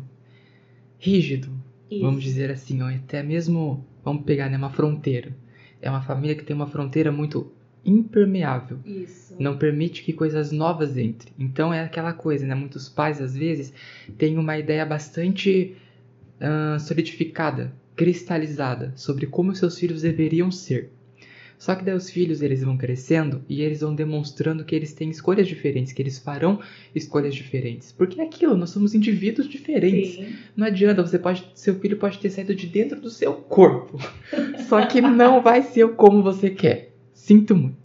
rígido, 0.99 1.49
Isso. 1.91 2.03
vamos 2.03 2.23
dizer 2.23 2.51
assim, 2.51 2.83
ou 2.83 2.89
até 2.89 3.23
mesmo, 3.23 3.85
vamos 4.05 4.25
pegar, 4.25 4.49
né, 4.49 4.57
uma 4.57 4.71
fronteira. 4.71 5.35
É 5.81 5.91
uma 5.91 6.03
família 6.03 6.35
que 6.35 6.45
tem 6.45 6.57
uma 6.57 6.67
fronteira 6.67 7.13
muito 7.13 7.53
impermeável. 7.85 8.79
Isso. 8.85 9.37
Não 9.39 9.59
permite 9.59 10.03
que 10.03 10.13
coisas 10.13 10.51
novas 10.51 10.97
entrem. 10.97 11.33
Então 11.39 11.73
é 11.73 11.83
aquela 11.83 12.13
coisa, 12.13 12.47
né? 12.47 12.55
Muitos 12.55 12.89
pais 12.89 13.21
às 13.21 13.37
vezes 13.37 13.73
têm 14.17 14.39
uma 14.39 14.57
ideia 14.57 14.87
bastante 14.87 15.77
uh, 16.41 16.81
solidificada, 16.81 17.73
cristalizada 17.95 18.93
sobre 18.97 19.27
como 19.27 19.55
seus 19.55 19.79
filhos 19.79 20.03
deveriam 20.03 20.51
ser. 20.51 20.91
Só 21.59 21.75
que 21.75 21.85
daí 21.85 21.95
os 21.95 22.11
filhos 22.11 22.43
eles 22.43 22.63
vão 22.63 22.77
crescendo 22.77 23.43
e 23.49 23.63
eles 23.63 23.81
vão 23.81 23.95
demonstrando 23.95 24.65
que 24.65 24.75
eles 24.75 24.93
têm 24.93 25.11
escolhas 25.11 25.47
diferentes, 25.47 25.93
que 25.93 26.03
eles 26.03 26.19
farão 26.19 26.61
escolhas 26.95 27.35
diferentes. 27.35 27.93
Porque 27.93 28.21
é 28.21 28.25
aquilo, 28.25 28.57
nós 28.57 28.71
somos 28.71 28.95
indivíduos 28.95 29.49
diferentes. 29.49 30.15
Sim. 30.15 30.35
Não 30.57 30.67
adianta, 30.67 31.03
você 31.03 31.19
pode, 31.19 31.51
seu 31.55 31.79
filho 31.79 31.97
pode 31.97 32.19
ter 32.19 32.31
saído 32.31 32.55
de 32.55 32.67
dentro 32.67 33.01
do 33.01 33.11
seu 33.11 33.33
corpo. 33.35 33.99
Só 34.69 34.85
que 34.87 35.01
não 35.01 35.43
vai 35.43 35.63
ser 35.63 35.89
como 35.95 36.23
você 36.23 36.51
quer. 36.51 36.95
Sinto 37.13 37.57
muito. 37.57 37.79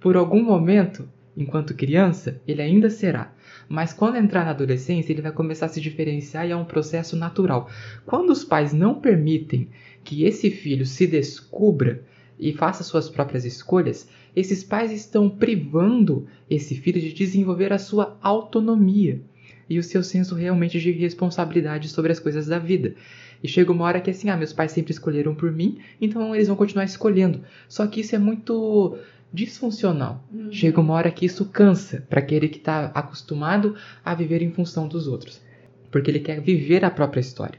Por 0.00 0.16
algum 0.16 0.42
momento, 0.42 1.08
enquanto 1.36 1.74
criança, 1.74 2.40
ele 2.46 2.62
ainda 2.62 2.90
será. 2.90 3.32
Mas 3.68 3.92
quando 3.92 4.16
entrar 4.16 4.44
na 4.44 4.50
adolescência, 4.50 5.12
ele 5.12 5.22
vai 5.22 5.32
começar 5.32 5.66
a 5.66 5.68
se 5.68 5.80
diferenciar 5.80 6.46
e 6.46 6.50
é 6.50 6.56
um 6.56 6.64
processo 6.64 7.16
natural. 7.16 7.70
Quando 8.04 8.30
os 8.30 8.44
pais 8.44 8.72
não 8.72 9.00
permitem 9.00 9.68
que 10.02 10.24
esse 10.24 10.50
filho 10.50 10.84
se 10.84 11.06
descubra 11.06 12.02
e 12.38 12.52
faça 12.52 12.82
suas 12.82 13.08
próprias 13.08 13.44
escolhas, 13.44 14.08
esses 14.34 14.64
pais 14.64 14.90
estão 14.90 15.28
privando 15.28 16.26
esse 16.50 16.74
filho 16.74 17.00
de 17.00 17.12
desenvolver 17.12 17.72
a 17.72 17.78
sua 17.78 18.16
autonomia 18.20 19.20
e 19.68 19.78
o 19.78 19.82
seu 19.82 20.02
senso 20.02 20.34
realmente 20.34 20.80
de 20.80 20.90
responsabilidade 20.90 21.88
sobre 21.88 22.12
as 22.12 22.20
coisas 22.20 22.46
da 22.46 22.58
vida. 22.58 22.94
E 23.42 23.48
chega 23.48 23.72
uma 23.72 23.84
hora 23.84 24.00
que 24.00 24.10
assim, 24.10 24.30
ah, 24.30 24.36
meus 24.36 24.52
pais 24.52 24.72
sempre 24.72 24.92
escolheram 24.92 25.34
por 25.34 25.52
mim, 25.52 25.78
então 26.00 26.34
eles 26.34 26.48
vão 26.48 26.56
continuar 26.56 26.84
escolhendo. 26.84 27.42
Só 27.68 27.86
que 27.86 28.00
isso 28.00 28.14
é 28.14 28.18
muito 28.18 28.98
disfuncional. 29.32 30.24
Uhum. 30.32 30.52
Chega 30.52 30.80
uma 30.80 30.94
hora 30.94 31.10
que 31.10 31.26
isso 31.26 31.44
cansa 31.46 32.06
para 32.08 32.20
aquele 32.20 32.48
que 32.48 32.58
está 32.58 32.86
acostumado 32.94 33.74
a 34.04 34.14
viver 34.14 34.42
em 34.42 34.50
função 34.50 34.86
dos 34.86 35.06
outros, 35.06 35.42
porque 35.90 36.10
ele 36.10 36.20
quer 36.20 36.40
viver 36.40 36.84
a 36.84 36.90
própria 36.90 37.20
história. 37.20 37.58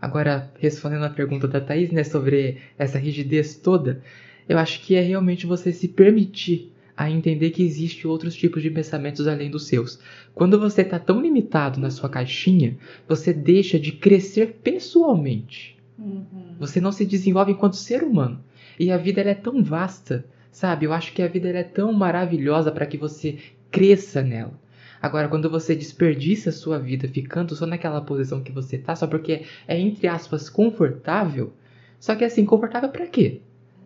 Agora, 0.00 0.50
respondendo 0.58 1.04
a 1.04 1.10
pergunta 1.10 1.48
da 1.48 1.60
Thaís, 1.60 1.90
né, 1.90 2.04
sobre 2.04 2.58
essa 2.78 2.98
rigidez 2.98 3.56
toda, 3.56 4.02
eu 4.48 4.58
acho 4.58 4.80
que 4.82 4.94
é 4.94 5.00
realmente 5.00 5.46
você 5.46 5.72
se 5.72 5.88
permitir 5.88 6.72
a 6.96 7.10
entender 7.10 7.50
que 7.50 7.62
existe 7.62 8.06
outros 8.06 8.34
tipos 8.34 8.62
de 8.62 8.70
pensamentos 8.70 9.26
além 9.28 9.50
dos 9.50 9.66
seus. 9.66 10.00
Quando 10.34 10.58
você 10.58 10.82
está 10.82 10.98
tão 10.98 11.20
limitado 11.20 11.80
na 11.80 11.90
sua 11.90 12.08
caixinha, 12.08 12.76
você 13.06 13.32
deixa 13.32 13.78
de 13.78 13.92
crescer 13.92 14.58
pessoalmente. 14.62 15.76
Uhum. 15.98 16.56
Você 16.58 16.80
não 16.80 16.90
se 16.90 17.04
desenvolve 17.04 17.52
enquanto 17.52 17.76
ser 17.76 18.02
humano. 18.02 18.40
E 18.78 18.90
a 18.90 18.96
vida 18.96 19.20
é 19.20 19.34
tão 19.34 19.62
vasta 19.62 20.24
Sabe, 20.58 20.86
eu 20.86 20.92
acho 20.92 21.12
que 21.12 21.22
a 21.22 21.28
vida 21.28 21.48
é 21.50 21.62
tão 21.62 21.92
maravilhosa 21.92 22.72
para 22.72 22.84
que 22.84 22.96
você 22.96 23.38
cresça 23.70 24.22
nela. 24.22 24.58
Agora, 25.00 25.28
quando 25.28 25.48
você 25.48 25.74
desperdiça 25.74 26.50
a 26.50 26.52
sua 26.52 26.78
vida 26.78 27.06
ficando 27.08 27.54
só 27.54 27.66
naquela 27.66 28.00
posição 28.00 28.42
que 28.42 28.52
você 28.52 28.78
tá, 28.78 28.96
só 28.96 29.06
porque 29.06 29.42
é, 29.66 29.78
entre 29.78 30.08
aspas, 30.08 30.50
confortável, 30.50 31.52
só 32.00 32.14
que 32.14 32.24
assim, 32.24 32.44
confortável 32.44 32.88
para 32.88 33.06
quê? 33.06 33.40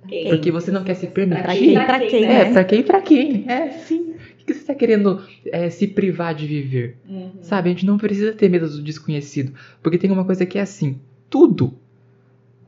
Quem? 0.08 0.28
Porque 0.28 0.50
você 0.50 0.70
não 0.70 0.82
quer 0.82 0.94
se 0.94 1.06
permitir. 1.06 1.42
Pra 1.42 1.54
quem? 1.54 1.74
Pra 1.74 2.00
quem? 2.00 2.24
É, 2.24 2.52
pra 2.52 2.64
quem 2.64 2.80
e 2.80 2.82
pra 2.82 3.00
quem. 3.02 3.44
É, 3.48 3.70
sim. 3.70 4.14
O 4.40 4.44
que 4.44 4.52
você 4.52 4.60
está 4.60 4.74
querendo 4.74 5.22
é, 5.46 5.70
se 5.70 5.86
privar 5.86 6.34
de 6.34 6.46
viver? 6.46 6.96
Uhum. 7.08 7.30
Sabe, 7.40 7.68
a 7.68 7.72
gente 7.72 7.86
não 7.86 7.96
precisa 7.96 8.32
ter 8.32 8.48
medo 8.48 8.68
do 8.68 8.82
desconhecido. 8.82 9.52
Porque 9.80 9.98
tem 9.98 10.10
uma 10.10 10.24
coisa 10.24 10.44
que 10.44 10.58
é 10.58 10.62
assim: 10.62 10.98
tudo 11.30 11.78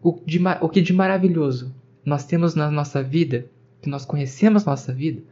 o, 0.01 0.21
de, 0.25 0.39
o 0.61 0.69
que 0.69 0.81
de 0.81 0.93
maravilhoso 0.93 1.75
nós 2.05 2.25
temos 2.25 2.55
na 2.55 2.71
nossa 2.71 3.03
vida 3.03 3.47
que 3.83 3.89
nós 3.89 4.05
conhecemos 4.05 4.65
nossa 4.65 4.93
vida, 4.93 5.23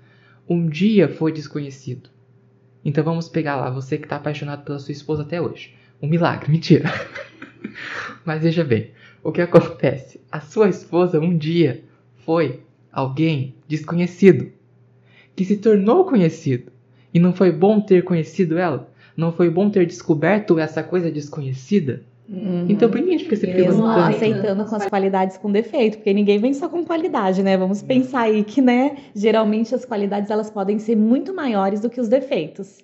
um 0.49 0.67
dia 0.67 1.09
foi 1.09 1.33
desconhecido. 1.33 2.11
Então 2.85 3.05
vamos 3.05 3.29
pegar 3.29 3.57
lá, 3.57 3.71
você 3.71 3.97
que 3.97 4.05
está 4.05 4.17
apaixonado 4.17 4.65
pela 4.65 4.79
sua 4.79 4.93
esposa 4.93 5.23
até 5.23 5.41
hoje. 5.41 5.75
Um 6.01 6.09
milagre, 6.09 6.51
mentira. 6.51 6.91
Mas 8.25 8.43
veja 8.43 8.65
bem, 8.65 8.91
o 9.23 9.31
que 9.31 9.41
acontece? 9.41 10.21
A 10.31 10.41
sua 10.41 10.69
esposa 10.69 11.21
um 11.21 11.37
dia 11.37 11.85
foi 12.25 12.63
alguém 12.91 13.55
desconhecido, 13.69 14.51
que 15.37 15.45
se 15.45 15.57
tornou 15.57 16.05
conhecido. 16.05 16.73
E 17.15 17.21
não 17.21 17.33
foi 17.33 17.53
bom 17.53 17.81
ter 17.81 18.03
conhecido 18.03 18.59
ela? 18.59 18.91
Não 19.17 19.33
foi 19.33 19.51
bom 19.51 19.71
ter 19.71 19.87
descoberto 19.87 20.59
essa 20.59 20.83
coisa 20.83 21.11
desconhecida? 21.11 22.03
Uhum. 22.29 22.67
Então 22.69 22.89
por 22.89 23.01
que 23.01 23.09
a 23.09 23.13
gente 23.13 23.25
fica 23.25 23.37
se 23.37 23.47
Mesmo 23.47 23.85
aceitando 23.87 24.65
com 24.65 24.77
as 24.77 24.87
qualidades 24.87 25.37
com 25.37 25.51
defeito, 25.51 25.99
porque 25.99 26.13
ninguém 26.15 26.39
vem 26.39 26.55
só 26.55 26.69
com 26.69 26.85
qualidade, 26.85 27.43
né? 27.43 27.57
Vamos 27.57 27.83
pensar 27.83 28.23
aí 28.23 28.45
que, 28.45 28.63
né, 28.63 28.97
geralmente 29.15 29.75
as 29.75 29.85
qualidades 29.85 30.31
elas 30.31 30.51
podem 30.51 30.79
ser 30.79 30.97
muito 30.97 31.35
maiores 31.35 31.81
do 31.81 31.91
que 31.91 32.01
os 32.01 32.09
defeitos. 32.09 32.79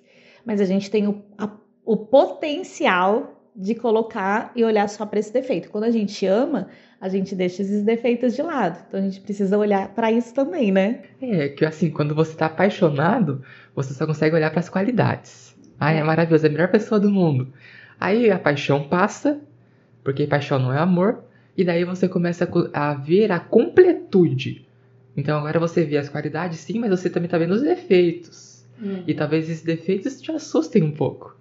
Mas 0.45 0.61
a 0.61 0.65
gente 0.65 0.91
tem 0.91 1.07
o, 1.07 1.21
a, 1.37 1.49
o 1.85 1.97
potencial 1.97 3.39
de 3.55 3.75
colocar 3.75 4.51
e 4.55 4.63
olhar 4.63 4.87
só 4.87 5.05
para 5.05 5.19
esse 5.19 5.33
defeito. 5.33 5.69
Quando 5.69 5.83
a 5.83 5.91
gente 5.91 6.25
ama, 6.25 6.67
a 7.01 7.09
gente 7.09 7.35
deixa 7.35 7.61
esses 7.61 7.83
defeitos 7.83 8.35
de 8.35 8.41
lado. 8.41 8.79
Então 8.87 8.99
a 8.99 9.03
gente 9.03 9.19
precisa 9.19 9.57
olhar 9.57 9.89
para 9.93 10.11
isso 10.11 10.33
também, 10.33 10.71
né? 10.71 11.01
É, 11.21 11.49
que 11.49 11.65
assim, 11.65 11.89
quando 11.89 12.15
você 12.15 12.35
tá 12.35 12.45
apaixonado, 12.45 13.41
você 13.75 13.93
só 13.93 14.05
consegue 14.05 14.35
olhar 14.35 14.49
para 14.51 14.59
as 14.59 14.69
qualidades. 14.69 15.55
Ai, 15.79 15.97
é 15.97 16.03
maravilhoso, 16.03 16.45
é 16.45 16.49
a 16.49 16.51
melhor 16.51 16.69
pessoa 16.69 16.99
do 16.99 17.09
mundo. 17.09 17.51
Aí 17.99 18.31
a 18.31 18.39
paixão 18.39 18.87
passa, 18.87 19.39
porque 20.03 20.25
paixão 20.25 20.57
não 20.57 20.73
é 20.73 20.77
amor, 20.77 21.23
e 21.57 21.63
daí 21.63 21.83
você 21.83 22.07
começa 22.07 22.49
a 22.73 22.93
ver 22.93 23.31
a 23.31 23.39
completude. 23.39 24.65
Então 25.17 25.37
agora 25.37 25.59
você 25.59 25.83
vê 25.83 25.97
as 25.97 26.07
qualidades 26.07 26.59
sim, 26.59 26.79
mas 26.79 26.89
você 26.89 27.09
também 27.09 27.25
está 27.25 27.37
vendo 27.37 27.51
os 27.51 27.61
defeitos. 27.61 28.65
Uhum. 28.81 29.03
E 29.05 29.13
talvez 29.13 29.49
esses 29.49 29.63
defeitos 29.63 30.21
te 30.21 30.31
assustem 30.31 30.83
um 30.83 30.91
pouco. 30.91 31.37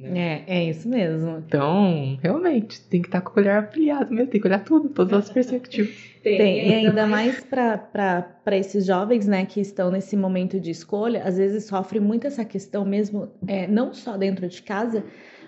Né? 0.00 0.44
É, 0.48 0.60
é 0.60 0.70
isso 0.70 0.88
mesmo. 0.88 1.44
Então, 1.46 2.18
realmente, 2.22 2.80
tem 2.88 3.02
que 3.02 3.08
estar 3.08 3.20
tá 3.20 3.30
com 3.30 3.38
o 3.38 3.42
olhar 3.42 3.62
ampliado 3.62 4.14
mesmo, 4.14 4.30
tem 4.30 4.40
que 4.40 4.46
olhar 4.46 4.64
tudo, 4.64 4.88
todas 4.88 5.12
as 5.12 5.30
perspectivas. 5.30 5.94
tem, 6.24 6.38
tem. 6.38 6.68
E 6.68 6.74
ainda 6.74 7.06
mais 7.06 7.44
para 7.44 8.56
esses 8.56 8.86
jovens, 8.86 9.26
né, 9.26 9.44
que 9.44 9.60
estão 9.60 9.90
nesse 9.90 10.16
momento 10.16 10.58
de 10.58 10.70
escolha, 10.70 11.22
às 11.22 11.36
vezes 11.36 11.64
sofrem 11.64 12.00
muito 12.00 12.26
essa 12.26 12.46
questão 12.46 12.82
mesmo, 12.86 13.28
é, 13.46 13.66
não 13.66 13.92
só 13.92 14.16
dentro 14.16 14.48
de 14.48 14.62
casa, 14.62 15.04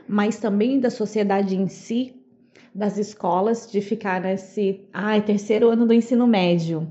mas 0.09 0.39
também 0.39 0.81
da 0.81 0.91
sociedade 0.91 1.57
em 1.57 1.69
si, 1.69 2.15
das 2.75 2.97
escolas, 2.99 3.71
de 3.71 3.81
ficar 3.81 4.21
nesse, 4.21 4.81
ai, 4.93 5.23
terceiro 5.23 5.69
ano 5.69 5.87
do 5.87 5.93
ensino 5.93 6.27
médio. 6.27 6.89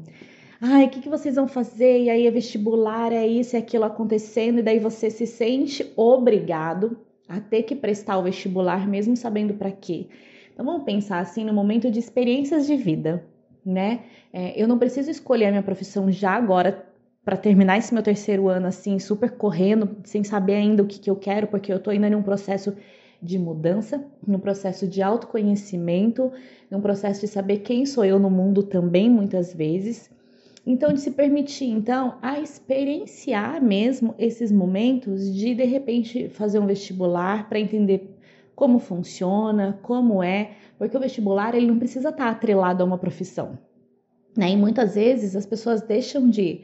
Ai, 0.62 0.86
o 0.86 0.90
que, 0.90 1.02
que 1.02 1.10
vocês 1.10 1.36
vão 1.36 1.48
fazer? 1.48 2.04
E 2.04 2.10
aí 2.10 2.28
é 2.28 2.32
vestibular, 2.32 3.12
é 3.12 3.26
isso 3.26 3.56
e 3.56 3.58
aquilo 3.58 3.84
acontecendo, 3.84 4.60
e 4.60 4.62
daí 4.62 4.78
você 4.78 5.10
se 5.10 5.26
sente 5.26 5.92
obrigado 5.96 7.00
a 7.28 7.40
ter 7.40 7.64
que 7.64 7.76
prestar 7.76 8.20
o 8.20 8.24
vestibular, 8.24 8.88
mesmo 8.88 9.18
sabendo 9.18 9.56
para 9.56 9.72
quê. 9.72 10.08
Então 10.54 10.66
vamos 10.66 10.84
pensar 10.84 11.20
assim 11.20 11.44
no 11.44 11.54
momento 11.54 11.90
de 11.90 11.98
experiências 11.98 12.68
de 12.68 12.76
vida, 12.76 13.26
né? 13.66 14.02
É, 14.32 14.62
eu 14.62 14.68
não 14.68 14.78
preciso 14.78 15.10
escolher 15.10 15.46
a 15.46 15.50
minha 15.50 15.64
profissão 15.64 16.12
já 16.12 16.32
agora 16.32 16.86
para 17.24 17.38
terminar 17.38 17.78
esse 17.78 17.94
meu 17.94 18.04
terceiro 18.04 18.48
ano 18.48 18.68
assim, 18.68 19.00
super 19.00 19.32
correndo, 19.32 19.98
sem 20.04 20.24
saber 20.24 20.56
ainda 20.56 20.84
o 20.84 20.88
que, 20.88 21.00
que 21.00 21.10
eu 21.10 21.16
quero, 21.16 21.48
porque 21.48 21.72
eu 21.72 21.78
estou 21.78 21.92
ainda 21.92 22.10
num 22.10 22.22
processo 22.22 22.76
de 23.22 23.38
mudança, 23.38 24.04
num 24.26 24.40
processo 24.40 24.88
de 24.88 25.02
autoconhecimento, 25.02 26.32
num 26.70 26.82
processo 26.82 27.22
de 27.22 27.28
saber 27.28 27.58
quem 27.60 27.86
sou 27.86 28.04
eu 28.04 28.18
no 28.18 28.30
mundo 28.30 28.64
também, 28.64 29.10
muitas 29.10 29.54
vezes. 29.54 30.10
Então, 30.66 30.94
de 30.94 31.02
se 31.02 31.12
permitir, 31.12 31.70
então, 31.70 32.18
a 32.22 32.40
experienciar 32.40 33.62
mesmo 33.62 34.16
esses 34.18 34.52
momentos 34.52 35.34
de, 35.34 35.56
de 35.56 35.66
repente, 35.66 36.30
fazer 36.30 36.60
um 36.60 36.68
vestibular 36.68 37.50
para 37.50 37.60
entender 37.60 38.16
como 38.56 38.80
funciona, 38.80 39.80
como 39.82 40.22
é, 40.22 40.52
porque 40.78 40.96
o 40.96 41.00
vestibular 41.00 41.56
ele 41.56 41.68
não 41.68 41.80
precisa 41.80 42.10
estar 42.10 42.30
atrelado 42.30 42.84
a 42.84 42.86
uma 42.86 42.98
profissão. 42.98 43.58
Né? 44.38 44.52
E 44.52 44.58
muitas 44.58 44.96
vezes 44.96 45.36
as 45.36 45.46
pessoas 45.46 45.82
deixam 45.82 46.30
de 46.30 46.62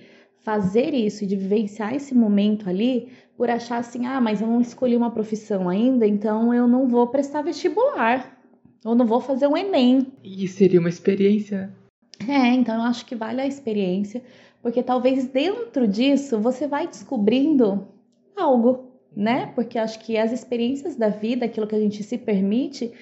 fazer 0.47 0.93
isso 0.93 1.25
e 1.25 1.27
de 1.27 1.35
vivenciar 1.35 1.93
esse 1.93 2.15
momento 2.15 2.69
ali 2.69 3.09
por 3.35 3.49
achar 3.49 3.79
assim, 3.79 4.05
ah, 4.05 4.21
mas 4.21 4.39
eu 4.39 4.47
não 4.47 4.61
escolhi 4.61 4.95
uma 4.95 5.11
profissão 5.11 5.67
ainda, 5.67 6.07
então 6.07 6.53
eu 6.53 6.65
não 6.65 6.87
vou 6.87 7.05
prestar 7.07 7.41
vestibular, 7.41 8.41
ou 8.85 8.95
não 8.95 9.05
vou 9.05 9.19
fazer 9.19 9.45
um 9.45 9.57
Enem. 9.57 10.07
E 10.23 10.47
seria 10.47 10.79
uma 10.79 10.87
experiência. 10.87 11.69
É, 12.25 12.47
então 12.53 12.75
eu 12.75 12.83
acho 12.83 13.05
que 13.05 13.13
vale 13.13 13.41
a 13.41 13.45
experiência, 13.45 14.23
porque 14.61 14.81
talvez 14.81 15.27
dentro 15.27 15.85
disso 15.85 16.39
você 16.39 16.65
vai 16.65 16.87
descobrindo 16.87 17.85
algo, 18.33 18.85
né? 19.13 19.51
Porque 19.53 19.77
acho 19.77 19.99
que 19.99 20.17
as 20.17 20.31
experiências 20.31 20.95
da 20.95 21.09
vida, 21.09 21.45
aquilo 21.45 21.67
que 21.67 21.75
a 21.75 21.79
gente 21.79 22.01
se 22.03 22.17
permite, 22.17 22.93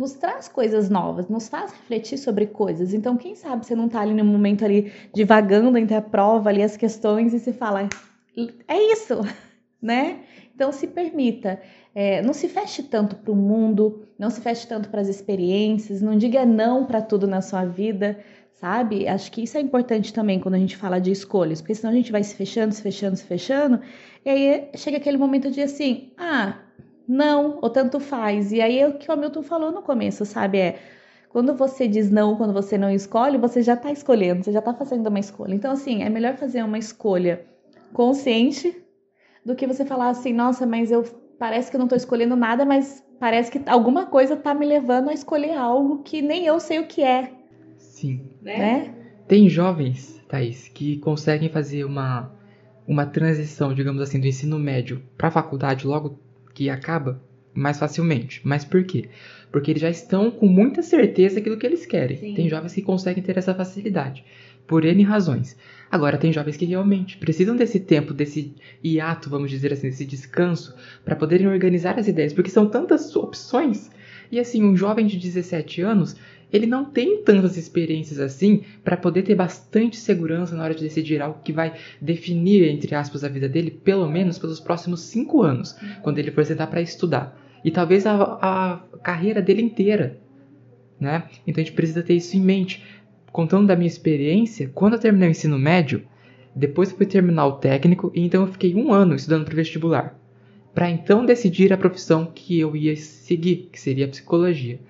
nos 0.00 0.14
traz 0.14 0.48
coisas 0.48 0.88
novas, 0.88 1.28
nos 1.28 1.46
faz 1.46 1.72
refletir 1.72 2.16
sobre 2.16 2.46
coisas. 2.46 2.94
Então, 2.94 3.18
quem 3.18 3.34
sabe 3.34 3.66
você 3.66 3.74
não 3.74 3.86
tá 3.86 4.00
ali 4.00 4.14
no 4.14 4.24
momento 4.24 4.64
ali 4.64 4.90
divagando 5.14 5.76
entre 5.76 5.94
a 5.94 6.00
prova 6.00 6.48
ali 6.48 6.62
as 6.62 6.74
questões 6.74 7.34
e 7.34 7.38
se 7.38 7.52
fala, 7.52 7.86
é 8.66 8.92
isso, 8.92 9.20
né? 9.80 10.20
Então 10.54 10.72
se 10.72 10.86
permita, 10.86 11.60
é, 11.94 12.22
não 12.22 12.32
se 12.32 12.48
feche 12.48 12.82
tanto 12.82 13.16
para 13.16 13.30
o 13.30 13.36
mundo, 13.36 14.06
não 14.18 14.30
se 14.30 14.40
feche 14.40 14.66
tanto 14.66 14.88
para 14.88 15.02
as 15.02 15.08
experiências, 15.08 16.00
não 16.00 16.16
diga 16.16 16.46
não 16.46 16.86
para 16.86 17.02
tudo 17.02 17.26
na 17.26 17.42
sua 17.42 17.66
vida, 17.66 18.18
sabe? 18.54 19.06
Acho 19.06 19.30
que 19.30 19.42
isso 19.42 19.58
é 19.58 19.60
importante 19.60 20.14
também 20.14 20.40
quando 20.40 20.54
a 20.54 20.58
gente 20.58 20.78
fala 20.78 20.98
de 20.98 21.10
escolhas, 21.10 21.60
porque 21.60 21.74
senão 21.74 21.92
a 21.92 21.96
gente 21.96 22.12
vai 22.12 22.22
se 22.22 22.34
fechando, 22.34 22.74
se 22.74 22.80
fechando, 22.80 23.16
se 23.16 23.24
fechando, 23.24 23.80
e 24.24 24.30
aí 24.30 24.68
chega 24.76 24.96
aquele 24.96 25.18
momento 25.18 25.50
de 25.50 25.60
assim, 25.60 26.12
ah, 26.16 26.58
não, 27.10 27.58
ou 27.60 27.68
tanto 27.68 27.98
faz. 27.98 28.52
E 28.52 28.60
aí 28.60 28.78
é 28.78 28.88
o 28.88 28.94
que 28.94 29.10
o 29.10 29.12
Hamilton 29.12 29.42
falou 29.42 29.72
no 29.72 29.82
começo, 29.82 30.24
sabe? 30.24 30.58
É 30.58 30.78
quando 31.28 31.54
você 31.54 31.86
diz 31.86 32.10
não, 32.10 32.36
quando 32.36 32.52
você 32.52 32.76
não 32.76 32.90
escolhe, 32.90 33.38
você 33.38 33.62
já 33.62 33.74
está 33.74 33.90
escolhendo, 33.92 34.44
você 34.44 34.52
já 34.52 34.58
está 34.58 34.74
fazendo 34.74 35.06
uma 35.08 35.18
escolha. 35.18 35.54
Então, 35.54 35.72
assim, 35.72 36.02
é 36.02 36.08
melhor 36.08 36.36
fazer 36.36 36.62
uma 36.62 36.78
escolha 36.78 37.44
consciente 37.92 38.76
do 39.44 39.54
que 39.54 39.66
você 39.66 39.84
falar 39.84 40.08
assim, 40.08 40.32
nossa, 40.32 40.66
mas 40.66 40.90
eu 40.90 41.04
parece 41.38 41.70
que 41.70 41.76
eu 41.76 41.78
não 41.78 41.86
estou 41.86 41.96
escolhendo 41.96 42.36
nada, 42.36 42.64
mas 42.64 43.04
parece 43.18 43.50
que 43.50 43.60
alguma 43.68 44.06
coisa 44.06 44.34
está 44.34 44.52
me 44.52 44.66
levando 44.66 45.08
a 45.08 45.14
escolher 45.14 45.56
algo 45.56 46.02
que 46.02 46.20
nem 46.20 46.46
eu 46.46 46.58
sei 46.58 46.80
o 46.80 46.86
que 46.86 47.02
é. 47.02 47.32
Sim. 47.76 48.28
Né? 48.42 48.58
né? 48.58 48.94
Tem 49.26 49.48
jovens, 49.48 50.20
Thaís, 50.28 50.68
que 50.68 50.98
conseguem 50.98 51.48
fazer 51.48 51.84
uma, 51.84 52.32
uma 52.86 53.06
transição, 53.06 53.72
digamos 53.72 54.02
assim, 54.02 54.20
do 54.20 54.26
ensino 54.26 54.58
médio 54.58 55.02
para 55.16 55.28
a 55.28 55.32
faculdade 55.32 55.86
logo 55.86 56.18
que 56.54 56.70
acaba 56.70 57.22
mais 57.54 57.78
facilmente. 57.78 58.40
Mas 58.44 58.64
por 58.64 58.84
quê? 58.84 59.08
Porque 59.50 59.70
eles 59.70 59.82
já 59.82 59.90
estão 59.90 60.30
com 60.30 60.46
muita 60.46 60.82
certeza 60.82 61.36
daquilo 61.36 61.56
que 61.56 61.66
eles 61.66 61.84
querem. 61.84 62.16
Sim. 62.16 62.34
Tem 62.34 62.48
jovens 62.48 62.74
que 62.74 62.82
conseguem 62.82 63.22
ter 63.22 63.36
essa 63.36 63.54
facilidade, 63.54 64.24
por 64.66 64.84
N 64.84 65.02
razões. 65.02 65.56
Agora, 65.90 66.16
tem 66.16 66.32
jovens 66.32 66.56
que 66.56 66.64
realmente 66.64 67.16
precisam 67.18 67.56
desse 67.56 67.80
tempo, 67.80 68.14
desse 68.14 68.54
hiato, 68.82 69.28
vamos 69.28 69.50
dizer 69.50 69.72
assim, 69.72 69.88
desse 69.88 70.06
descanso, 70.06 70.74
para 71.04 71.16
poderem 71.16 71.48
organizar 71.48 71.98
as 71.98 72.06
ideias, 72.06 72.32
porque 72.32 72.50
são 72.50 72.68
tantas 72.68 73.14
opções. 73.16 73.90
E 74.30 74.38
assim, 74.38 74.62
um 74.62 74.76
jovem 74.76 75.06
de 75.06 75.18
17 75.18 75.82
anos, 75.82 76.14
ele 76.52 76.66
não 76.66 76.84
tem 76.84 77.22
tantas 77.22 77.56
experiências 77.56 78.18
assim 78.18 78.62
para 78.82 78.96
poder 78.96 79.22
ter 79.22 79.34
bastante 79.34 79.96
segurança 79.96 80.54
na 80.54 80.64
hora 80.64 80.74
de 80.74 80.82
decidir 80.82 81.22
algo 81.22 81.40
que 81.44 81.52
vai 81.52 81.74
definir, 82.00 82.68
entre 82.68 82.94
aspas, 82.94 83.22
a 83.22 83.28
vida 83.28 83.48
dele, 83.48 83.70
pelo 83.70 84.08
menos 84.08 84.38
pelos 84.38 84.60
próximos 84.60 85.00
cinco 85.02 85.42
anos, 85.42 85.76
quando 86.02 86.18
ele 86.18 86.30
for 86.30 86.44
sentar 86.44 86.68
para 86.68 86.82
estudar. 86.82 87.38
E 87.64 87.70
talvez 87.70 88.06
a, 88.06 88.14
a 88.14 88.98
carreira 89.02 89.40
dele 89.40 89.62
inteira. 89.62 90.18
Né? 90.98 91.24
Então 91.46 91.62
a 91.62 91.64
gente 91.64 91.74
precisa 91.74 92.02
ter 92.02 92.14
isso 92.14 92.36
em 92.36 92.40
mente 92.40 92.82
contando 93.32 93.66
da 93.66 93.76
minha 93.76 93.86
experiência, 93.86 94.70
quando 94.74 94.94
eu 94.94 94.98
terminei 94.98 95.28
o 95.28 95.30
ensino 95.30 95.58
médio, 95.58 96.02
depois 96.54 96.90
eu 96.90 96.96
fui 96.96 97.06
terminar 97.06 97.46
o 97.46 97.52
técnico 97.52 98.10
e 98.14 98.22
então 98.22 98.42
eu 98.42 98.52
fiquei 98.52 98.74
um 98.74 98.92
ano 98.92 99.14
estudando 99.14 99.44
para 99.44 99.54
vestibular, 99.54 100.18
para 100.74 100.90
então 100.90 101.24
decidir 101.24 101.72
a 101.72 101.78
profissão 101.78 102.26
que 102.26 102.58
eu 102.58 102.76
ia 102.76 102.96
seguir, 102.96 103.68
que 103.72 103.80
seria 103.80 104.06
a 104.06 104.08
psicologia. 104.08 104.80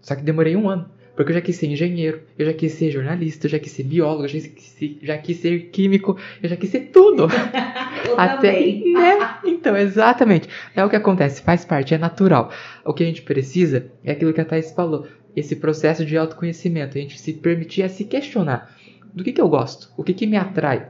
Só 0.00 0.14
que 0.14 0.22
demorei 0.22 0.56
um 0.56 0.68
ano, 0.68 0.88
porque 1.14 1.32
eu 1.32 1.34
já 1.34 1.40
quis 1.40 1.56
ser 1.56 1.66
engenheiro, 1.66 2.22
eu 2.38 2.46
já 2.46 2.52
quis 2.52 2.72
ser 2.72 2.90
jornalista, 2.90 3.46
eu 3.46 3.50
já 3.50 3.58
quis 3.58 3.72
ser 3.72 3.82
biólogo, 3.84 4.24
eu 4.24 4.28
já 4.28 4.38
quis, 4.38 4.96
já 5.02 5.18
quis 5.18 5.36
ser 5.38 5.70
químico, 5.70 6.16
eu 6.42 6.48
já 6.48 6.56
quis 6.56 6.70
ser 6.70 6.90
tudo. 6.92 7.28
Até, 8.16 8.60
né? 8.60 9.38
Então, 9.44 9.76
exatamente. 9.76 10.48
É 10.74 10.84
o 10.84 10.88
que 10.88 10.96
acontece, 10.96 11.42
faz 11.42 11.64
parte, 11.64 11.94
é 11.94 11.98
natural. 11.98 12.50
O 12.84 12.94
que 12.94 13.02
a 13.02 13.06
gente 13.06 13.22
precisa 13.22 13.86
é 14.04 14.12
aquilo 14.12 14.32
que 14.32 14.40
a 14.40 14.44
Thais 14.44 14.72
falou 14.72 15.06
esse 15.36 15.56
processo 15.56 16.04
de 16.04 16.16
autoconhecimento, 16.16 16.96
a 16.96 17.00
gente 17.00 17.20
se 17.20 17.32
permitir 17.32 17.82
a 17.82 17.88
se 17.88 18.04
questionar 18.04 18.74
do 19.12 19.24
que, 19.24 19.32
que 19.32 19.40
eu 19.40 19.48
gosto, 19.48 19.92
o 19.96 20.02
que, 20.02 20.14
que 20.14 20.26
me 20.26 20.36
atrai, 20.36 20.88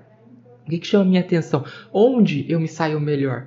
o 0.67 0.71
que, 0.71 0.79
que 0.79 0.87
chama 0.87 1.05
minha 1.05 1.21
atenção, 1.21 1.64
onde 1.93 2.47
eu 2.49 2.61
me 2.61 2.69
saio 2.69 3.00
melhor. 3.00 3.47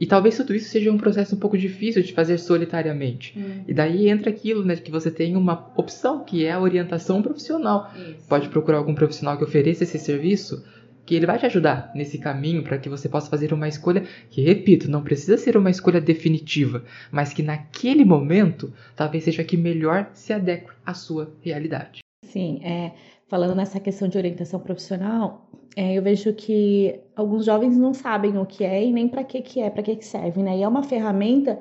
E 0.00 0.06
talvez 0.06 0.36
tudo 0.36 0.54
isso 0.54 0.68
seja 0.68 0.92
um 0.92 0.98
processo 0.98 1.34
um 1.34 1.38
pouco 1.38 1.58
difícil 1.58 2.02
de 2.02 2.12
fazer 2.12 2.38
solitariamente. 2.38 3.38
Hum. 3.38 3.64
E 3.66 3.74
daí 3.74 4.08
entra 4.08 4.30
aquilo, 4.30 4.64
né, 4.64 4.76
que 4.76 4.90
você 4.90 5.10
tem 5.10 5.36
uma 5.36 5.70
opção, 5.76 6.24
que 6.24 6.44
é 6.44 6.52
a 6.52 6.60
orientação 6.60 7.20
profissional. 7.22 7.90
Isso. 7.96 8.28
Pode 8.28 8.48
procurar 8.48 8.78
algum 8.78 8.94
profissional 8.94 9.36
que 9.36 9.44
ofereça 9.44 9.84
esse 9.84 9.98
serviço, 9.98 10.64
que 11.04 11.14
ele 11.14 11.24
vai 11.24 11.38
te 11.38 11.46
ajudar 11.46 11.90
nesse 11.94 12.18
caminho 12.18 12.62
para 12.62 12.76
que 12.76 12.88
você 12.88 13.08
possa 13.08 13.30
fazer 13.30 13.52
uma 13.52 13.66
escolha 13.66 14.04
que, 14.28 14.42
repito, 14.42 14.90
não 14.90 15.02
precisa 15.02 15.38
ser 15.38 15.56
uma 15.56 15.70
escolha 15.70 16.00
definitiva, 16.02 16.84
mas 17.10 17.32
que 17.32 17.42
naquele 17.42 18.04
momento 18.04 18.72
talvez 18.94 19.24
seja 19.24 19.40
a 19.40 19.44
que 19.44 19.56
melhor 19.56 20.10
se 20.12 20.34
adeque 20.34 20.68
à 20.84 20.92
sua 20.92 21.32
realidade. 21.40 22.00
Sim, 22.28 22.60
é, 22.62 22.92
falando 23.26 23.54
nessa 23.54 23.80
questão 23.80 24.06
de 24.06 24.18
orientação 24.18 24.60
profissional, 24.60 25.48
é, 25.74 25.94
eu 25.94 26.02
vejo 26.02 26.32
que 26.34 27.00
alguns 27.16 27.46
jovens 27.46 27.76
não 27.76 27.94
sabem 27.94 28.36
o 28.36 28.44
que 28.44 28.64
é 28.64 28.84
e 28.84 28.92
nem 28.92 29.08
para 29.08 29.24
que, 29.24 29.40
que 29.40 29.60
é, 29.60 29.70
para 29.70 29.82
que, 29.82 29.96
que 29.96 30.04
serve, 30.04 30.42
né? 30.42 30.58
E 30.58 30.62
é 30.62 30.68
uma 30.68 30.82
ferramenta 30.82 31.58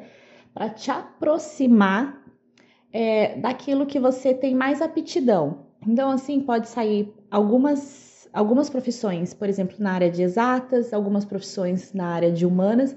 para 0.54 0.70
te 0.70 0.92
aproximar 0.92 2.22
é, 2.92 3.38
daquilo 3.38 3.86
que 3.86 3.98
você 3.98 4.34
tem 4.34 4.54
mais 4.54 4.82
aptidão. 4.82 5.68
Então, 5.88 6.10
assim, 6.12 6.42
pode 6.42 6.68
sair 6.68 7.14
algumas 7.32 8.30
algumas 8.34 8.70
profissões, 8.70 9.34
por 9.34 9.48
exemplo, 9.48 9.78
na 9.80 9.94
área 9.94 10.12
de 10.12 10.22
exatas, 10.22 10.94
algumas 10.94 11.24
profissões 11.26 11.94
na 11.94 12.08
área 12.08 12.32
de 12.32 12.46
humanas, 12.46 12.96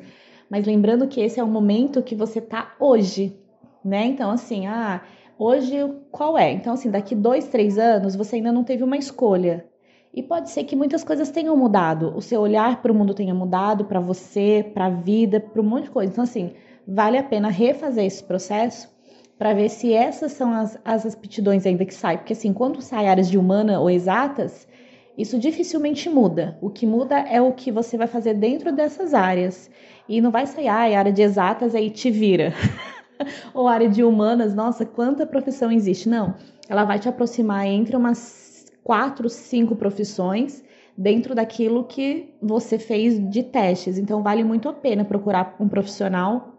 mas 0.51 0.67
lembrando 0.67 1.07
que 1.07 1.21
esse 1.21 1.39
é 1.39 1.45
o 1.45 1.47
momento 1.47 2.03
que 2.03 2.17
você 2.17 2.41
tá 2.41 2.75
hoje, 2.81 3.39
né? 3.83 4.07
Então, 4.07 4.31
assim, 4.31 4.67
ah, 4.67 5.01
hoje 5.41 5.77
qual 6.13 6.37
é? 6.37 6.53
Então, 6.53 6.75
assim, 6.75 6.91
daqui 6.91 7.15
dois, 7.15 7.49
três 7.49 7.79
anos 7.79 8.15
você 8.15 8.37
ainda 8.37 8.53
não 8.53 8.63
teve 8.63 8.85
uma 8.85 8.99
escolha. 8.99 9.65
E 10.13 10.23
pode 10.23 10.51
ser 10.51 10.65
que 10.65 10.77
muitas 10.77 11.03
coisas 11.03 11.31
tenham 11.31 11.57
mudado, 11.57 12.13
o 12.17 12.21
seu 12.21 12.41
olhar 12.41 12.83
para 12.83 12.93
o 12.93 12.95
mundo 12.95 13.15
tenha 13.15 13.33
mudado, 13.33 13.85
para 13.85 14.01
você, 14.01 14.69
para 14.75 14.87
a 14.87 14.91
vida, 14.91 15.41
para 15.41 15.63
um 15.63 15.65
monte 15.65 15.85
de 15.85 15.91
coisa. 15.91 16.13
Então, 16.13 16.25
assim, 16.25 16.53
vale 16.87 17.17
a 17.17 17.23
pena 17.23 17.49
refazer 17.49 18.05
esse 18.05 18.23
processo 18.23 18.91
para 19.39 19.55
ver 19.55 19.71
se 19.71 19.95
essas 19.95 20.33
são 20.33 20.53
as, 20.53 20.79
as 20.85 21.07
aptidões 21.07 21.65
ainda 21.65 21.87
que 21.87 21.95
saem. 21.95 22.19
Porque, 22.19 22.33
assim, 22.35 22.53
quando 22.53 22.83
sai 22.83 23.07
áreas 23.07 23.31
de 23.31 23.39
humana 23.39 23.81
ou 23.81 23.89
exatas, 23.89 24.69
isso 25.17 25.39
dificilmente 25.39 26.11
muda. 26.11 26.59
O 26.61 26.69
que 26.69 26.85
muda 26.85 27.19
é 27.19 27.41
o 27.41 27.53
que 27.53 27.71
você 27.71 27.97
vai 27.97 28.09
fazer 28.09 28.35
dentro 28.35 28.73
dessas 28.73 29.15
áreas. 29.15 29.71
E 30.09 30.21
não 30.21 30.33
vai 30.33 30.45
sair, 30.47 30.69
ah, 30.69 30.99
área 30.99 31.13
de 31.13 31.23
exatas 31.23 31.75
aí 31.75 31.89
te 31.89 32.11
vira. 32.11 32.53
Ou 33.55 33.69
área 33.69 33.89
de 33.89 34.03
humanas, 34.03 34.55
nossa, 34.55 34.85
quanta 34.85 35.27
profissão 35.27 35.71
existe. 35.71 36.09
Não, 36.09 36.35
ela 36.69 36.85
vai 36.85 36.99
te 36.99 37.09
aproximar 37.09 37.67
entre 37.67 37.97
umas 37.97 38.67
quatro, 38.83 39.29
cinco 39.29 39.77
profissões 39.77 40.65
dentro 40.97 41.35
daquilo 41.35 41.85
que 41.85 42.35
você 42.43 42.79
fez 42.79 43.19
de 43.31 43.43
testes. 43.43 43.99
Então, 43.99 44.23
vale 44.23 44.45
muito 44.45 44.69
a 44.69 44.73
pena 44.73 45.05
procurar 45.05 45.57
um 45.59 45.69
profissional 45.69 46.55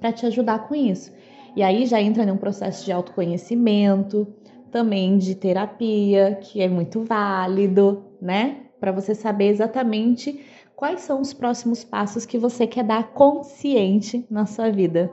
para 0.00 0.12
te 0.12 0.26
ajudar 0.26 0.66
com 0.68 0.74
isso. 0.74 1.12
E 1.54 1.62
aí 1.62 1.86
já 1.86 2.00
entra 2.00 2.26
num 2.26 2.36
processo 2.36 2.84
de 2.84 2.92
autoconhecimento, 2.92 4.26
também 4.70 5.16
de 5.16 5.34
terapia, 5.34 6.38
que 6.40 6.60
é 6.60 6.68
muito 6.68 7.02
válido, 7.02 8.04
né? 8.20 8.58
Para 8.78 8.92
você 8.92 9.14
saber 9.14 9.48
exatamente 9.48 10.44
quais 10.74 11.00
são 11.00 11.20
os 11.20 11.32
próximos 11.32 11.82
passos 11.82 12.26
que 12.26 12.38
você 12.38 12.66
quer 12.66 12.84
dar 12.84 13.12
consciente 13.12 14.26
na 14.30 14.44
sua 14.44 14.70
vida. 14.70 15.10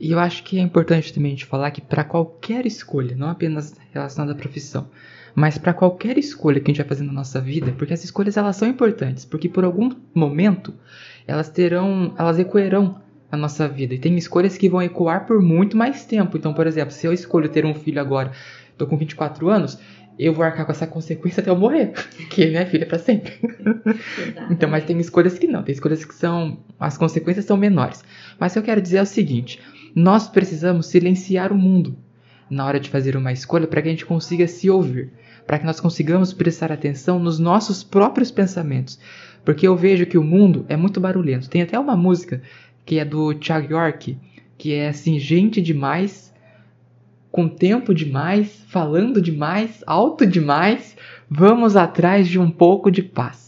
E 0.00 0.12
eu 0.12 0.18
acho 0.18 0.44
que 0.44 0.58
é 0.58 0.62
importante 0.62 1.12
também 1.12 1.34
te 1.34 1.44
falar 1.44 1.70
que 1.70 1.80
para 1.80 2.04
qualquer 2.04 2.66
escolha, 2.66 3.16
não 3.16 3.28
apenas 3.28 3.74
relacionada 3.92 4.32
à 4.32 4.34
profissão, 4.36 4.88
mas 5.34 5.58
para 5.58 5.74
qualquer 5.74 6.16
escolha 6.18 6.60
que 6.60 6.70
a 6.70 6.74
gente 6.74 6.82
vai 6.82 6.88
fazer 6.88 7.04
na 7.04 7.12
nossa 7.12 7.40
vida, 7.40 7.72
porque 7.76 7.94
as 7.94 8.04
escolhas 8.04 8.36
elas 8.36 8.56
são 8.56 8.68
importantes, 8.68 9.24
porque 9.24 9.48
por 9.48 9.64
algum 9.64 9.90
momento 10.14 10.74
elas 11.26 11.48
terão, 11.48 12.14
elas 12.16 12.38
ecoarão 12.38 13.00
a 13.30 13.36
nossa 13.36 13.68
vida. 13.68 13.94
E 13.94 13.98
tem 13.98 14.16
escolhas 14.16 14.56
que 14.56 14.68
vão 14.68 14.82
ecoar 14.82 15.26
por 15.26 15.42
muito 15.42 15.76
mais 15.76 16.04
tempo. 16.04 16.36
Então, 16.36 16.54
por 16.54 16.66
exemplo, 16.66 16.92
se 16.92 17.06
eu 17.06 17.12
escolho 17.12 17.48
ter 17.48 17.64
um 17.66 17.74
filho 17.74 18.00
agora 18.00 18.32
tô 18.76 18.86
com 18.86 18.96
24 18.96 19.48
anos, 19.48 19.78
eu 20.18 20.32
vou 20.32 20.44
arcar 20.44 20.66
com 20.66 20.72
essa 20.72 20.86
consequência 20.86 21.40
até 21.40 21.50
eu 21.50 21.56
morrer. 21.56 21.92
Porque 22.16 22.46
minha 22.46 22.66
filha 22.66 22.84
é 22.84 22.86
pra 22.86 22.98
sempre. 22.98 23.38
então, 24.50 24.68
mas 24.68 24.84
tem 24.84 24.98
escolhas 24.98 25.38
que 25.38 25.46
não. 25.46 25.62
Tem 25.62 25.72
escolhas 25.72 26.04
que 26.04 26.14
são. 26.14 26.58
As 26.80 26.96
consequências 26.96 27.44
são 27.44 27.56
menores. 27.56 28.02
Mas 28.38 28.52
o 28.52 28.54
que 28.54 28.58
eu 28.58 28.62
quero 28.64 28.82
dizer 28.82 28.98
é 28.98 29.02
o 29.02 29.06
seguinte: 29.06 29.60
nós 29.94 30.28
precisamos 30.28 30.86
silenciar 30.86 31.52
o 31.52 31.58
mundo 31.58 31.96
na 32.50 32.64
hora 32.64 32.80
de 32.80 32.90
fazer 32.90 33.16
uma 33.16 33.32
escolha 33.32 33.66
para 33.66 33.82
que 33.82 33.88
a 33.88 33.90
gente 33.90 34.06
consiga 34.06 34.46
se 34.46 34.70
ouvir. 34.70 35.10
Para 35.46 35.58
que 35.58 35.66
nós 35.66 35.80
consigamos 35.80 36.32
prestar 36.32 36.70
atenção 36.70 37.18
nos 37.18 37.38
nossos 37.38 37.82
próprios 37.82 38.30
pensamentos. 38.30 38.98
Porque 39.44 39.66
eu 39.66 39.76
vejo 39.76 40.06
que 40.06 40.18
o 40.18 40.24
mundo 40.24 40.66
é 40.68 40.76
muito 40.76 41.00
barulhento. 41.00 41.48
Tem 41.48 41.62
até 41.62 41.78
uma 41.78 41.96
música 41.96 42.42
que 42.84 42.98
é 42.98 43.04
do 43.04 43.34
Thiago 43.34 43.72
York, 43.72 44.18
que 44.58 44.74
é 44.74 44.88
assim, 44.88 45.18
gente 45.18 45.62
demais 45.62 46.28
com 47.30 47.48
tempo 47.48 47.94
demais, 47.94 48.64
falando 48.68 49.20
demais, 49.20 49.82
alto 49.86 50.26
demais, 50.26 50.96
vamos 51.30 51.76
atrás 51.76 52.26
de 52.26 52.38
um 52.38 52.50
pouco 52.50 52.90
de 52.90 53.02
paz. 53.02 53.47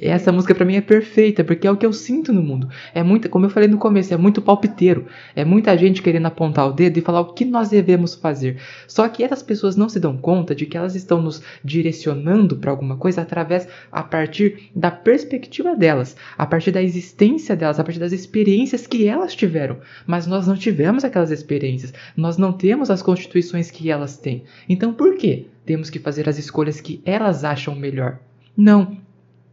Essa 0.00 0.32
música 0.32 0.54
para 0.54 0.64
mim 0.64 0.76
é 0.76 0.80
perfeita, 0.80 1.44
porque 1.44 1.66
é 1.66 1.70
o 1.70 1.76
que 1.76 1.84
eu 1.84 1.92
sinto 1.92 2.32
no 2.32 2.42
mundo. 2.42 2.68
É 2.94 3.02
muita, 3.02 3.28
como 3.28 3.44
eu 3.44 3.50
falei 3.50 3.68
no 3.68 3.76
começo, 3.76 4.14
é 4.14 4.16
muito 4.16 4.40
palpiteiro. 4.40 5.06
É 5.36 5.44
muita 5.44 5.76
gente 5.76 6.00
querendo 6.00 6.26
apontar 6.26 6.66
o 6.66 6.72
dedo 6.72 6.98
e 6.98 7.02
falar 7.02 7.20
o 7.20 7.34
que 7.34 7.44
nós 7.44 7.68
devemos 7.68 8.14
fazer. 8.14 8.56
Só 8.88 9.06
que 9.08 9.22
essas 9.22 9.42
pessoas 9.42 9.76
não 9.76 9.88
se 9.88 10.00
dão 10.00 10.16
conta 10.16 10.54
de 10.54 10.64
que 10.64 10.76
elas 10.76 10.94
estão 10.94 11.20
nos 11.20 11.42
direcionando 11.62 12.56
para 12.56 12.70
alguma 12.70 12.96
coisa 12.96 13.20
através 13.20 13.68
a 13.92 14.02
partir 14.02 14.70
da 14.74 14.90
perspectiva 14.90 15.76
delas, 15.76 16.16
a 16.38 16.46
partir 16.46 16.70
da 16.70 16.82
existência 16.82 17.54
delas, 17.54 17.78
a 17.78 17.84
partir 17.84 18.00
das 18.00 18.12
experiências 18.12 18.86
que 18.86 19.06
elas 19.06 19.34
tiveram. 19.34 19.78
Mas 20.06 20.26
nós 20.26 20.46
não 20.46 20.56
tivemos 20.56 21.04
aquelas 21.04 21.30
experiências. 21.30 21.92
Nós 22.16 22.38
não 22.38 22.52
temos 22.52 22.90
as 22.90 23.02
constituições 23.02 23.70
que 23.70 23.90
elas 23.90 24.16
têm. 24.16 24.44
Então 24.68 24.94
por 24.94 25.16
que 25.16 25.48
temos 25.66 25.90
que 25.90 25.98
fazer 25.98 26.28
as 26.28 26.38
escolhas 26.38 26.80
que 26.80 27.02
elas 27.04 27.44
acham 27.44 27.74
melhor? 27.74 28.18
Não, 28.56 28.96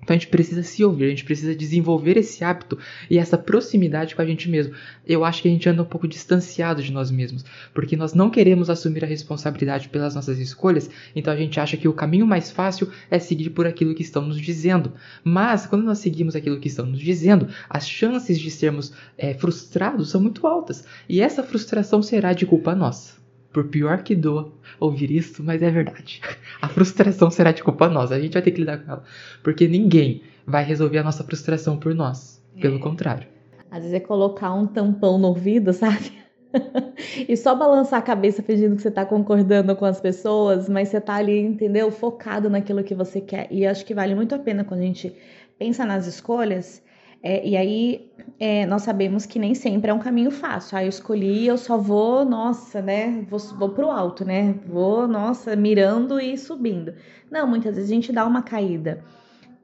Então 0.07 0.15
a 0.15 0.17
gente 0.17 0.29
precisa 0.29 0.63
se 0.63 0.85
ouvir, 0.85 1.03
a 1.03 1.09
gente 1.09 1.25
precisa 1.25 1.53
desenvolver 1.53 2.15
esse 2.15 2.41
hábito 2.41 2.79
e 3.09 3.17
essa 3.17 3.37
proximidade 3.37 4.15
com 4.15 4.21
a 4.21 4.25
gente 4.25 4.49
mesmo. 4.49 4.73
Eu 5.05 5.25
acho 5.25 5.41
que 5.41 5.49
a 5.49 5.51
gente 5.51 5.67
anda 5.67 5.81
um 5.81 5.85
pouco 5.85 6.07
distanciado 6.07 6.81
de 6.81 6.93
nós 6.93 7.11
mesmos, 7.11 7.43
porque 7.73 7.97
nós 7.97 8.13
não 8.13 8.29
queremos 8.29 8.69
assumir 8.69 9.03
a 9.03 9.07
responsabilidade 9.07 9.89
pelas 9.89 10.15
nossas 10.15 10.39
escolhas, 10.39 10.89
então 11.13 11.33
a 11.33 11.35
gente 11.35 11.59
acha 11.59 11.75
que 11.75 11.89
o 11.89 11.93
caminho 11.93 12.25
mais 12.25 12.49
fácil 12.49 12.89
é 13.11 13.19
seguir 13.19 13.49
por 13.49 13.67
aquilo 13.67 13.93
que 13.93 14.01
estão 14.01 14.25
nos 14.25 14.39
dizendo. 14.39 14.93
Mas 15.25 15.67
quando 15.67 15.83
nós 15.83 15.99
seguimos 15.99 16.37
aquilo 16.37 16.61
que 16.61 16.69
estão 16.69 16.85
nos 16.85 17.01
dizendo, 17.01 17.49
as 17.69 17.85
chances 17.85 18.39
de 18.39 18.49
sermos 18.49 18.93
é, 19.17 19.33
frustrados 19.33 20.09
são 20.09 20.21
muito 20.21 20.47
altas 20.47 20.85
e 21.09 21.19
essa 21.19 21.43
frustração 21.43 22.01
será 22.01 22.31
de 22.31 22.45
culpa 22.45 22.73
nossa. 22.73 23.26
Por 23.57 23.69
pior 23.69 24.03
que 24.03 24.13
doa 24.13 24.53
ouvir 24.79 25.09
isso, 25.09 25.41
mas 25.41 25.63
é 25.63 25.71
verdade. 25.71 26.21
A 26.61 26.67
frustração 26.67 27.31
será 27.31 27.51
de 27.51 27.63
culpa 27.63 27.89
nossa. 27.89 28.13
A 28.13 28.19
gente 28.19 28.33
vai 28.33 28.41
ter 28.43 28.51
que 28.51 28.59
lidar 28.59 28.77
com 28.77 28.91
ela. 28.91 29.03
Porque 29.41 29.67
ninguém 29.67 30.21
vai 30.45 30.63
resolver 30.63 30.99
a 30.99 31.03
nossa 31.03 31.23
frustração 31.23 31.75
por 31.75 31.95
nós. 31.95 32.39
Pelo 32.61 32.75
é. 32.75 32.79
contrário. 32.79 33.27
Às 33.71 33.79
vezes 33.79 33.95
é 33.95 33.99
colocar 33.99 34.53
um 34.53 34.67
tampão 34.67 35.17
no 35.17 35.29
ouvido, 35.29 35.73
sabe? 35.73 36.11
e 37.27 37.35
só 37.35 37.55
balançar 37.55 37.97
a 37.97 38.03
cabeça 38.03 38.43
fingindo 38.43 38.75
que 38.75 38.83
você 38.83 38.89
está 38.89 39.03
concordando 39.03 39.75
com 39.75 39.85
as 39.85 39.99
pessoas, 39.99 40.69
mas 40.69 40.89
você 40.89 40.97
está 40.97 41.15
ali, 41.15 41.39
entendeu? 41.39 41.89
Focado 41.89 42.51
naquilo 42.51 42.83
que 42.83 42.93
você 42.93 43.19
quer. 43.19 43.47
E 43.49 43.65
acho 43.65 43.83
que 43.83 43.95
vale 43.95 44.13
muito 44.13 44.35
a 44.35 44.39
pena 44.39 44.63
quando 44.63 44.81
a 44.81 44.85
gente 44.85 45.15
pensa 45.57 45.83
nas 45.83 46.05
escolhas 46.05 46.83
é, 47.23 47.45
e 47.47 47.58
aí 47.58 48.12
é, 48.39 48.65
nós 48.65 48.84
sabemos 48.84 49.25
que 49.25 49.39
nem 49.39 49.56
sempre 49.56 49.89
é 49.89 49.93
um 49.93 49.99
caminho 49.99 50.32
fácil. 50.32 50.77
Ah, 50.77 50.84
eu 50.84 50.89
escolhi, 50.89 51.47
eu 51.47 51.58
só 51.58 51.77
vou, 51.77 52.23
nossa, 52.23 52.82
né? 52.82 53.25
Vou, 53.30 53.39
vou 53.39 53.69
pro 53.69 53.89
alto, 53.89 54.23
né? 54.23 54.56
Vou, 54.67 55.08
nossa, 55.08 55.56
mirando 55.56 56.19
e 56.19 56.38
subindo. 56.38 56.93
Não, 57.32 57.47
muitas 57.47 57.75
vezes 57.75 57.89
a 57.89 57.93
gente 57.93 58.12
dá 58.12 58.25
uma 58.25 58.41
caída. 58.43 59.03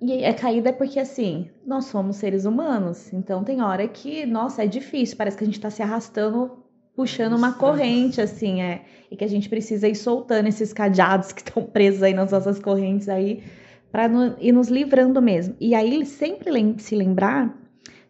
E 0.02 0.26
a 0.26 0.34
caída 0.34 0.70
é 0.70 0.74
porque, 0.74 1.00
assim, 1.00 1.50
nós 1.66 1.86
somos 1.86 2.18
seres 2.18 2.46
humanos. 2.46 3.14
Então 3.14 3.44
tem 3.44 3.62
hora 3.62 3.88
que, 3.88 4.26
nossa, 4.26 4.64
é 4.64 4.68
difícil. 4.68 5.16
Parece 5.16 5.38
que 5.38 5.44
a 5.44 5.48
gente 5.48 5.60
tá 5.60 5.70
se 5.70 5.82
arrastando, 5.82 6.64
puxando 6.96 7.36
uma 7.38 7.54
corrente, 7.54 8.20
assim, 8.20 8.62
é. 8.62 8.84
E 9.10 9.16
que 9.16 9.24
a 9.24 9.30
gente 9.30 9.48
precisa 9.48 9.88
ir 9.88 9.96
soltando 9.96 10.48
esses 10.48 10.74
cadeados 10.74 11.32
que 11.32 11.42
estão 11.42 11.64
presos 11.64 12.02
aí 12.04 12.14
nas 12.14 12.32
nossas 12.32 12.60
correntes 12.60 13.08
aí 13.08 13.44
para 13.94 14.10
ir 14.40 14.52
nos 14.52 14.70
livrando 14.70 15.22
mesmo. 15.22 15.56
E 15.60 15.76
aí 15.76 16.04
sempre 16.04 16.50
se 16.80 16.96
lembrar 16.96 17.56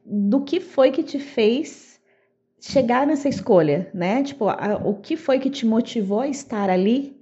do 0.05 0.39
que 0.39 0.61
foi 0.61 0.91
que 0.91 1.03
te 1.03 1.19
fez 1.19 1.99
chegar 2.57 3.05
nessa 3.05 3.27
escolha, 3.27 3.91
né? 3.93 4.23
Tipo, 4.23 4.47
a, 4.47 4.81
o 4.81 4.95
que 4.95 5.17
foi 5.17 5.39
que 5.39 5.49
te 5.49 5.65
motivou 5.65 6.21
a 6.21 6.27
estar 6.29 6.69
ali 6.69 7.21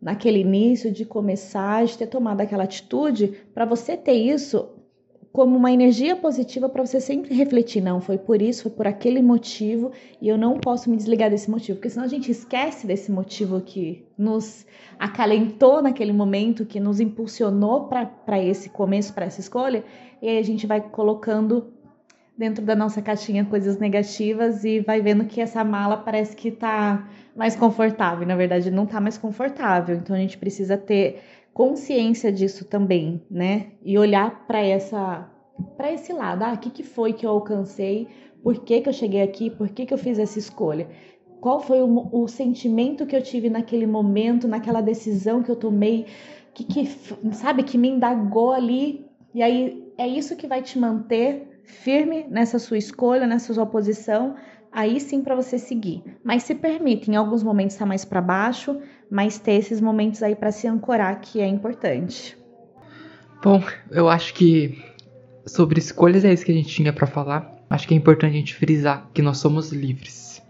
naquele 0.00 0.38
início 0.38 0.90
de 0.90 1.04
começar, 1.04 1.84
de 1.84 1.98
ter 1.98 2.06
tomado 2.06 2.40
aquela 2.40 2.64
atitude, 2.64 3.42
para 3.52 3.66
você 3.66 3.94
ter 3.94 4.14
isso 4.14 4.70
como 5.32 5.56
uma 5.56 5.70
energia 5.70 6.16
positiva 6.16 6.68
para 6.68 6.84
você 6.84 7.00
sempre 7.00 7.34
refletir, 7.34 7.82
não, 7.82 8.00
foi 8.00 8.16
por 8.16 8.40
isso, 8.40 8.64
foi 8.64 8.72
por 8.72 8.86
aquele 8.86 9.20
motivo 9.22 9.92
e 10.20 10.28
eu 10.28 10.38
não 10.38 10.58
posso 10.58 10.90
me 10.90 10.96
desligar 10.96 11.30
desse 11.30 11.50
motivo, 11.50 11.76
porque 11.76 11.90
senão 11.90 12.04
a 12.04 12.08
gente 12.08 12.30
esquece 12.30 12.86
desse 12.86 13.12
motivo 13.12 13.60
que 13.60 14.06
nos 14.16 14.66
acalentou 14.98 15.82
naquele 15.82 16.12
momento, 16.12 16.64
que 16.64 16.80
nos 16.80 16.98
impulsionou 16.98 17.88
para 17.88 18.42
esse 18.42 18.70
começo, 18.70 19.12
para 19.12 19.26
essa 19.26 19.40
escolha, 19.40 19.84
e 20.20 20.28
aí 20.28 20.38
a 20.38 20.42
gente 20.42 20.66
vai 20.66 20.80
colocando 20.80 21.72
dentro 22.36 22.64
da 22.64 22.76
nossa 22.76 23.02
caixinha 23.02 23.44
coisas 23.44 23.78
negativas 23.78 24.64
e 24.64 24.78
vai 24.78 25.00
vendo 25.00 25.24
que 25.24 25.40
essa 25.40 25.64
mala 25.64 25.96
parece 25.96 26.36
que 26.36 26.48
está 26.48 27.08
mais 27.34 27.56
confortável, 27.56 28.26
na 28.26 28.36
verdade 28.36 28.70
não 28.70 28.84
está 28.84 29.00
mais 29.00 29.18
confortável, 29.18 29.96
então 29.96 30.14
a 30.14 30.18
gente 30.18 30.38
precisa 30.38 30.76
ter 30.76 31.20
consciência 31.58 32.30
disso 32.30 32.64
também, 32.64 33.20
né? 33.28 33.72
E 33.82 33.98
olhar 33.98 34.46
para 34.46 34.60
essa 34.60 35.28
para 35.76 35.92
esse 35.92 36.12
lado, 36.12 36.44
ah, 36.44 36.52
o 36.52 36.58
que, 36.58 36.70
que 36.70 36.84
foi 36.84 37.12
que 37.12 37.26
eu 37.26 37.30
alcancei, 37.30 38.06
por 38.44 38.60
que, 38.60 38.80
que 38.80 38.88
eu 38.88 38.92
cheguei 38.92 39.22
aqui, 39.22 39.50
por 39.50 39.68
que, 39.68 39.84
que 39.84 39.92
eu 39.92 39.98
fiz 39.98 40.20
essa 40.20 40.38
escolha, 40.38 40.88
qual 41.40 41.58
foi 41.58 41.80
o, 41.80 42.08
o 42.12 42.28
sentimento 42.28 43.04
que 43.06 43.16
eu 43.16 43.20
tive 43.20 43.50
naquele 43.50 43.88
momento, 43.88 44.46
naquela 44.46 44.80
decisão 44.80 45.42
que 45.42 45.50
eu 45.50 45.56
tomei, 45.56 46.06
que, 46.54 46.62
que 46.62 46.86
sabe, 47.32 47.64
que 47.64 47.76
me 47.76 47.88
indagou 47.88 48.52
ali, 48.52 49.04
e 49.34 49.42
aí 49.42 49.84
é 49.98 50.06
isso 50.06 50.36
que 50.36 50.46
vai 50.46 50.62
te 50.62 50.78
manter 50.78 51.60
firme 51.64 52.24
nessa 52.30 52.60
sua 52.60 52.78
escolha, 52.78 53.26
nessa 53.26 53.52
sua 53.52 53.66
posição, 53.66 54.36
aí 54.72 55.00
sim 55.00 55.22
para 55.22 55.34
você 55.34 55.58
seguir. 55.58 56.02
Mas 56.22 56.42
se 56.42 56.54
permite, 56.54 57.10
em 57.10 57.16
alguns 57.16 57.42
momentos 57.42 57.74
estar 57.74 57.84
tá 57.84 57.88
mais 57.88 58.04
para 58.04 58.20
baixo, 58.20 58.78
mas 59.10 59.38
ter 59.38 59.52
esses 59.52 59.80
momentos 59.80 60.22
aí 60.22 60.34
para 60.34 60.52
se 60.52 60.66
ancorar 60.66 61.20
que 61.20 61.40
é 61.40 61.46
importante. 61.46 62.36
Bom, 63.42 63.62
eu 63.90 64.08
acho 64.08 64.34
que 64.34 64.82
sobre 65.46 65.78
escolhas 65.78 66.24
é 66.24 66.32
isso 66.32 66.44
que 66.44 66.52
a 66.52 66.54
gente 66.54 66.68
tinha 66.68 66.92
para 66.92 67.06
falar. 67.06 67.56
Acho 67.70 67.86
que 67.86 67.94
é 67.94 67.96
importante 67.96 68.32
a 68.32 68.38
gente 68.38 68.54
frisar 68.54 69.08
que 69.12 69.22
nós 69.22 69.38
somos 69.38 69.72
livres. 69.72 70.42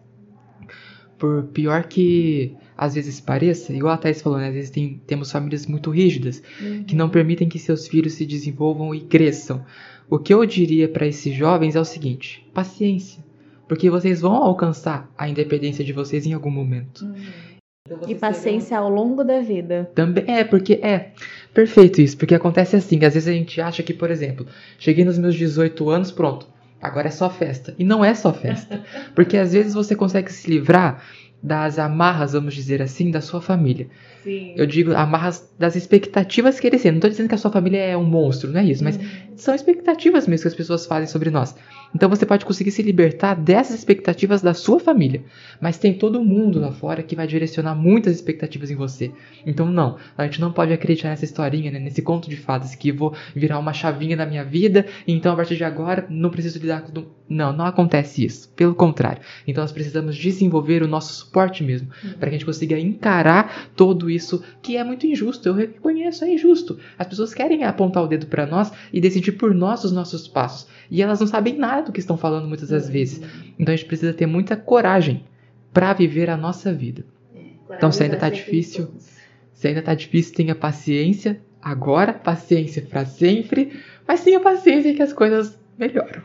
Por 1.18 1.44
pior 1.44 1.84
que 1.84 2.56
às 2.76 2.94
vezes 2.94 3.20
pareça, 3.20 3.72
igual 3.72 3.92
a 3.92 3.96
Thais 3.96 4.22
falou, 4.22 4.38
né? 4.38 4.48
às 4.48 4.54
vezes 4.54 4.70
tem, 4.70 5.02
temos 5.04 5.32
famílias 5.32 5.66
muito 5.66 5.90
rígidas 5.90 6.40
uhum. 6.60 6.84
que 6.84 6.94
não 6.94 7.08
permitem 7.08 7.48
que 7.48 7.58
seus 7.58 7.88
filhos 7.88 8.12
se 8.12 8.24
desenvolvam 8.24 8.94
e 8.94 9.00
cresçam. 9.00 9.64
O 10.08 10.16
que 10.16 10.32
eu 10.32 10.46
diria 10.46 10.88
para 10.88 11.06
esses 11.06 11.34
jovens 11.34 11.74
é 11.74 11.80
o 11.80 11.84
seguinte: 11.84 12.48
paciência, 12.54 13.22
porque 13.68 13.90
vocês 13.90 14.20
vão 14.20 14.34
alcançar 14.34 15.08
a 15.16 15.28
independência 15.28 15.84
de 15.84 15.92
vocês 15.92 16.26
em 16.26 16.32
algum 16.32 16.50
momento. 16.50 17.04
Uhum. 17.04 17.58
Então, 17.86 18.00
e 18.08 18.14
paciência 18.14 18.76
terão... 18.76 18.84
ao 18.84 18.90
longo 18.90 19.24
da 19.24 19.40
vida. 19.40 19.90
Também 19.94 20.24
é, 20.26 20.44
porque 20.44 20.74
é 20.82 21.12
perfeito 21.54 22.00
isso, 22.00 22.16
porque 22.16 22.34
acontece 22.34 22.76
assim, 22.76 22.96
às 23.04 23.14
vezes 23.14 23.28
a 23.28 23.32
gente 23.32 23.60
acha 23.60 23.82
que, 23.82 23.94
por 23.94 24.10
exemplo, 24.10 24.46
cheguei 24.78 25.04
nos 25.04 25.18
meus 25.18 25.34
18 25.34 25.88
anos, 25.88 26.10
pronto, 26.10 26.46
agora 26.80 27.08
é 27.08 27.10
só 27.10 27.30
festa. 27.30 27.74
E 27.78 27.84
não 27.84 28.04
é 28.04 28.14
só 28.14 28.32
festa, 28.32 28.82
porque 29.14 29.36
às 29.36 29.52
vezes 29.52 29.74
você 29.74 29.94
consegue 29.94 30.32
se 30.32 30.50
livrar 30.50 31.02
das 31.42 31.78
amarras, 31.78 32.32
vamos 32.32 32.54
dizer 32.54 32.82
assim, 32.82 33.10
da 33.10 33.20
sua 33.20 33.40
família. 33.40 33.88
Sim. 34.28 34.52
Eu 34.56 34.66
digo 34.66 34.92
amarras 34.92 35.50
das 35.58 35.74
expectativas 35.74 36.60
que 36.60 36.66
eles 36.66 36.82
têm. 36.82 36.92
Não 36.92 36.98
estou 36.98 37.08
dizendo 37.08 37.30
que 37.30 37.34
a 37.34 37.38
sua 37.38 37.50
família 37.50 37.78
é 37.78 37.96
um 37.96 38.04
monstro, 38.04 38.52
não 38.52 38.60
é 38.60 38.64
isso, 38.64 38.84
mas 38.84 38.98
uhum. 38.98 39.02
são 39.36 39.54
expectativas 39.54 40.28
mesmo 40.28 40.42
que 40.42 40.48
as 40.48 40.54
pessoas 40.54 40.84
fazem 40.84 41.06
sobre 41.06 41.30
nós. 41.30 41.54
Então 41.94 42.10
você 42.10 42.26
pode 42.26 42.44
conseguir 42.44 42.70
se 42.70 42.82
libertar 42.82 43.34
dessas 43.34 43.78
expectativas 43.78 44.42
da 44.42 44.52
sua 44.52 44.78
família. 44.78 45.22
Mas 45.62 45.78
tem 45.78 45.94
todo 45.94 46.22
mundo 46.22 46.60
lá 46.60 46.70
fora 46.72 47.02
que 47.02 47.16
vai 47.16 47.26
direcionar 47.26 47.74
muitas 47.74 48.14
expectativas 48.14 48.70
em 48.70 48.74
você. 48.74 49.10
Então 49.46 49.64
não, 49.64 49.96
a 50.16 50.24
gente 50.24 50.42
não 50.42 50.52
pode 50.52 50.74
acreditar 50.74 51.08
nessa 51.08 51.24
historinha, 51.24 51.70
né, 51.70 51.78
nesse 51.78 52.02
conto 52.02 52.28
de 52.28 52.36
fadas 52.36 52.74
que 52.74 52.92
vou 52.92 53.14
virar 53.34 53.58
uma 53.58 53.72
chavinha 53.72 54.14
na 54.14 54.26
minha 54.26 54.44
vida, 54.44 54.84
então 55.06 55.32
a 55.32 55.36
partir 55.36 55.56
de 55.56 55.64
agora 55.64 56.06
não 56.10 56.28
preciso 56.28 56.58
lidar 56.58 56.82
com 56.82 56.92
não, 57.28 57.52
não 57.52 57.66
acontece 57.66 58.24
isso. 58.24 58.48
Pelo 58.56 58.74
contrário. 58.74 59.22
Então 59.46 59.62
nós 59.62 59.72
precisamos 59.72 60.16
desenvolver 60.16 60.82
o 60.82 60.88
nosso 60.88 61.12
suporte 61.12 61.62
mesmo, 61.62 61.88
uhum. 62.02 62.12
para 62.12 62.28
que 62.28 62.36
a 62.36 62.38
gente 62.38 62.46
consiga 62.46 62.78
encarar 62.78 63.70
todo 63.76 64.10
isso 64.10 64.17
que 64.62 64.76
é 64.76 64.84
muito 64.84 65.06
injusto. 65.06 65.48
Eu 65.48 65.54
reconheço, 65.54 66.24
é 66.24 66.32
injusto. 66.32 66.78
As 66.98 67.06
pessoas 67.06 67.34
querem 67.34 67.64
apontar 67.64 68.02
o 68.02 68.06
dedo 68.06 68.26
para 68.26 68.46
nós 68.46 68.72
e 68.92 69.00
decidir 69.00 69.32
por 69.32 69.54
nós 69.54 69.84
os 69.84 69.92
nossos 69.92 70.26
passos, 70.26 70.68
e 70.90 71.02
elas 71.02 71.20
não 71.20 71.26
sabem 71.26 71.56
nada 71.56 71.82
do 71.82 71.92
que 71.92 72.00
estão 72.00 72.16
falando 72.16 72.48
muitas 72.48 72.68
das 72.68 72.88
vezes. 72.88 73.22
Então 73.58 73.72
a 73.72 73.76
gente 73.76 73.86
precisa 73.86 74.12
ter 74.12 74.26
muita 74.26 74.56
coragem 74.56 75.24
para 75.72 75.92
viver 75.92 76.30
a 76.30 76.36
nossa 76.36 76.72
vida. 76.72 77.04
Então 77.70 77.92
se 77.92 78.02
ainda 78.02 78.14
está 78.14 78.30
difícil, 78.30 78.88
se 79.52 79.68
ainda 79.68 79.82
tá 79.82 79.94
difícil, 79.94 80.34
tenha 80.34 80.54
paciência 80.54 81.40
agora, 81.60 82.12
paciência 82.12 82.82
para 82.82 83.04
sempre, 83.04 83.72
mas 84.06 84.24
tenha 84.24 84.40
paciência 84.40 84.94
que 84.94 85.02
as 85.02 85.12
coisas 85.12 85.58
melhoram. 85.76 86.22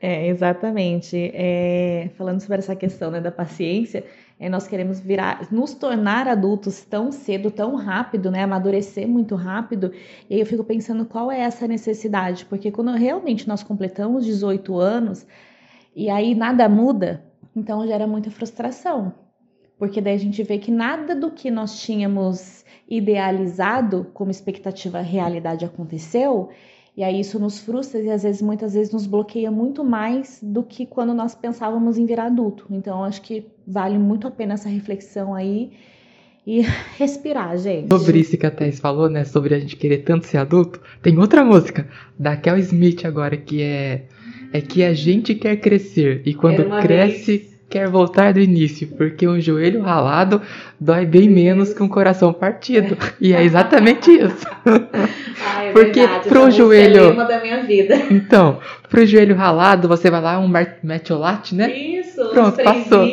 É, 0.00 0.28
exatamente. 0.28 1.30
É, 1.34 2.10
falando 2.16 2.40
sobre 2.40 2.58
essa 2.58 2.76
questão 2.76 3.10
né, 3.10 3.20
da 3.20 3.30
paciência, 3.30 4.04
é, 4.38 4.48
nós 4.48 4.68
queremos 4.68 5.00
virar, 5.00 5.48
nos 5.50 5.72
tornar 5.72 6.28
adultos 6.28 6.82
tão 6.82 7.10
cedo, 7.10 7.50
tão 7.50 7.74
rápido, 7.74 8.30
né, 8.30 8.42
amadurecer 8.42 9.08
muito 9.08 9.34
rápido. 9.34 9.92
E 10.28 10.34
aí 10.34 10.40
eu 10.40 10.46
fico 10.46 10.62
pensando 10.62 11.06
qual 11.06 11.32
é 11.32 11.40
essa 11.40 11.66
necessidade, 11.66 12.44
porque 12.44 12.70
quando 12.70 12.92
realmente 12.92 13.48
nós 13.48 13.62
completamos 13.62 14.24
18 14.26 14.78
anos 14.78 15.26
e 15.94 16.10
aí 16.10 16.34
nada 16.34 16.68
muda, 16.68 17.24
então 17.54 17.86
gera 17.86 18.06
muita 18.06 18.30
frustração, 18.30 19.14
porque 19.78 20.02
daí 20.02 20.14
a 20.14 20.18
gente 20.18 20.42
vê 20.42 20.58
que 20.58 20.70
nada 20.70 21.14
do 21.14 21.30
que 21.30 21.50
nós 21.50 21.80
tínhamos 21.80 22.64
idealizado 22.88 24.10
como 24.12 24.30
expectativa 24.30 25.00
realidade 25.00 25.64
aconteceu. 25.64 26.50
E 26.96 27.04
aí 27.04 27.20
isso 27.20 27.38
nos 27.38 27.58
frustra 27.58 28.00
e 28.00 28.10
às 28.10 28.22
vezes, 28.22 28.40
muitas 28.40 28.72
vezes, 28.72 28.92
nos 28.92 29.06
bloqueia 29.06 29.50
muito 29.50 29.84
mais 29.84 30.40
do 30.42 30.62
que 30.62 30.86
quando 30.86 31.12
nós 31.12 31.34
pensávamos 31.34 31.98
em 31.98 32.06
virar 32.06 32.26
adulto. 32.26 32.66
Então, 32.70 33.04
acho 33.04 33.20
que 33.20 33.46
vale 33.66 33.98
muito 33.98 34.26
a 34.26 34.30
pena 34.30 34.54
essa 34.54 34.68
reflexão 34.68 35.34
aí 35.34 35.72
e 36.46 36.62
respirar, 36.96 37.58
gente. 37.58 37.88
Sobre 37.88 38.20
isso 38.20 38.38
que 38.38 38.46
a 38.46 38.50
Thais 38.50 38.80
falou, 38.80 39.10
né? 39.10 39.24
Sobre 39.24 39.54
a 39.54 39.58
gente 39.58 39.76
querer 39.76 39.98
tanto 39.98 40.26
ser 40.26 40.38
adulto, 40.38 40.80
tem 41.02 41.18
outra 41.18 41.44
música 41.44 41.86
da 42.18 42.34
Kel 42.36 42.56
Smith 42.58 43.04
agora 43.04 43.36
que 43.36 43.62
é 43.62 44.06
é 44.52 44.60
que 44.60 44.82
a 44.82 44.94
gente 44.94 45.34
quer 45.34 45.56
crescer 45.56 46.22
e 46.24 46.32
quando 46.32 46.64
cresce 46.80 47.38
vez. 47.38 47.55
Quer 47.68 47.88
voltar 47.88 48.32
do 48.32 48.40
início, 48.40 48.86
porque 48.96 49.26
um 49.26 49.40
joelho 49.40 49.82
ralado 49.82 50.40
dói 50.78 51.04
bem 51.04 51.28
menos 51.28 51.74
que 51.74 51.82
um 51.82 51.88
coração 51.88 52.32
partido. 52.32 52.96
E 53.20 53.32
é 53.32 53.42
exatamente 53.42 54.10
isso. 54.10 54.46
Ah, 55.48 55.64
é 55.64 55.72
Porque 55.72 56.00
verdade, 56.00 56.28
pro 56.28 56.38
essa 56.38 56.46
música 56.46 56.64
joelho- 56.64 57.20
É 57.20 57.26
da 57.28 57.40
minha 57.40 57.62
vida. 57.62 57.94
Então, 58.10 58.58
pro 58.88 59.04
joelho 59.06 59.36
ralado, 59.36 59.86
você 59.86 60.10
vai 60.10 60.20
lá, 60.20 60.38
um 60.38 60.50
metiolate, 60.82 61.54
né? 61.54 61.70
Isso, 61.70 62.26
Pronto, 62.30 62.58
um 62.60 62.64
passou. 62.64 63.06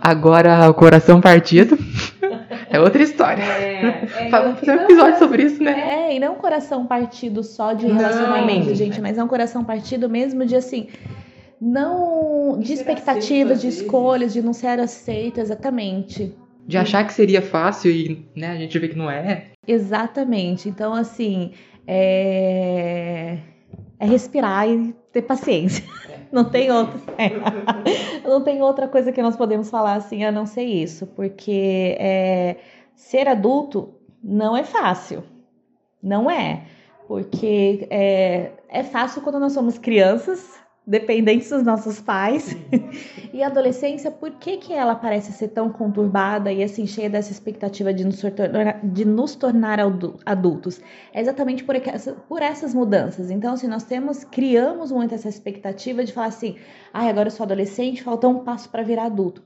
Agora, 0.00 0.68
o 0.68 0.74
coração 0.74 1.20
partido 1.20 1.78
é 2.68 2.80
outra 2.80 3.02
história. 3.02 3.42
É, 3.42 4.08
é, 4.16 4.28
Vamos 4.28 4.58
fazer 4.58 4.72
um 4.72 4.76
não, 4.76 4.84
episódio 4.84 5.18
sobre 5.18 5.44
isso, 5.44 5.62
né? 5.62 6.08
É, 6.10 6.16
e 6.16 6.18
não 6.18 6.32
um 6.32 6.36
coração 6.36 6.84
partido 6.84 7.42
só 7.44 7.72
de 7.72 7.86
Não. 7.86 7.96
relacionamento, 7.96 8.74
gente, 8.74 9.00
mas 9.00 9.16
é 9.16 9.22
um 9.22 9.28
coração 9.28 9.64
partido 9.64 10.10
mesmo 10.10 10.44
de 10.44 10.56
assim. 10.56 10.88
Não 11.60 12.37
de 12.56 12.72
expectativas, 12.72 13.60
de 13.60 13.68
escolhas, 13.68 14.32
de 14.32 14.40
não 14.40 14.52
ser 14.52 14.78
aceito, 14.80 15.40
exatamente. 15.40 16.34
De 16.66 16.76
achar 16.76 17.06
que 17.06 17.12
seria 17.12 17.42
fácil 17.42 17.90
e 17.90 18.26
né, 18.36 18.48
a 18.48 18.56
gente 18.56 18.78
vê 18.78 18.88
que 18.88 18.96
não 18.96 19.10
é. 19.10 19.46
Exatamente. 19.66 20.68
Então, 20.68 20.94
assim, 20.94 21.52
é, 21.86 23.38
é 23.98 24.06
respirar 24.06 24.68
e 24.68 24.94
ter 25.12 25.22
paciência. 25.22 25.84
Não 26.30 26.44
tem 26.44 26.70
outra. 26.70 27.00
é. 27.16 27.30
Não 28.28 28.42
tem 28.42 28.60
outra 28.60 28.86
coisa 28.86 29.10
que 29.10 29.22
nós 29.22 29.34
podemos 29.34 29.70
falar 29.70 29.94
assim 29.94 30.24
a 30.24 30.30
não 30.30 30.44
ser 30.44 30.64
isso, 30.64 31.06
porque 31.06 31.96
é, 31.98 32.56
ser 32.94 33.26
adulto 33.26 33.94
não 34.22 34.54
é 34.54 34.62
fácil. 34.62 35.24
Não 36.02 36.30
é. 36.30 36.64
Porque 37.06 37.86
é, 37.88 38.52
é 38.68 38.82
fácil 38.82 39.22
quando 39.22 39.40
nós 39.40 39.52
somos 39.54 39.78
crianças, 39.78 40.60
dependentes 40.88 41.50
dos 41.50 41.62
nossos 41.62 42.00
pais. 42.00 42.56
E 43.32 43.42
a 43.42 43.48
adolescência, 43.48 44.10
por 44.10 44.30
que, 44.32 44.56
que 44.56 44.72
ela 44.72 44.94
parece 44.94 45.32
ser 45.32 45.48
tão 45.48 45.68
conturbada 45.70 46.50
e 46.50 46.62
assim 46.62 46.86
cheia 46.86 47.10
dessa 47.10 47.30
expectativa 47.30 47.92
de 47.92 48.04
nos 48.04 48.20
tornar, 48.20 48.80
de 48.82 49.04
nos 49.04 49.34
tornar 49.36 49.78
adu- 49.78 50.18
adultos? 50.24 50.80
É 51.12 51.20
exatamente 51.20 51.62
por, 51.62 51.76
por 52.26 52.40
essas 52.40 52.74
mudanças. 52.74 53.30
Então, 53.30 53.52
assim, 53.52 53.66
nós 53.66 53.84
temos, 53.84 54.24
criamos 54.24 54.90
muito 54.90 55.14
essa 55.14 55.28
expectativa 55.28 56.02
de 56.02 56.12
falar 56.12 56.28
assim, 56.28 56.56
ai, 56.92 57.10
agora 57.10 57.28
eu 57.28 57.32
sou 57.32 57.44
adolescente, 57.44 58.02
falta 58.02 58.26
um 58.26 58.38
passo 58.38 58.70
para 58.70 58.82
virar 58.82 59.04
adulto. 59.04 59.42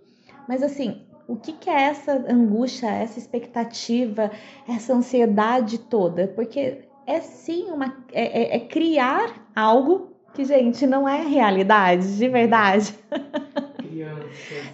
Mas 0.49 0.63
assim, 0.63 1.03
o 1.27 1.35
que, 1.35 1.53
que 1.53 1.69
é 1.69 1.83
essa 1.83 2.25
angústia, 2.29 2.87
essa 2.89 3.19
expectativa, 3.19 4.31
essa 4.69 4.95
ansiedade 4.95 5.79
toda? 5.79 6.29
Porque 6.29 6.85
é 7.05 7.21
sim 7.21 7.65
uma. 7.65 7.97
é- 8.13 8.55
é- 8.55 8.57
é 8.57 8.61
criar 8.61 9.51
algo 9.57 10.12
que, 10.35 10.45
gente, 10.45 10.87
não 10.87 11.09
é 11.09 11.23
realidade, 11.23 12.17
de 12.17 12.29
verdade. 12.29 12.95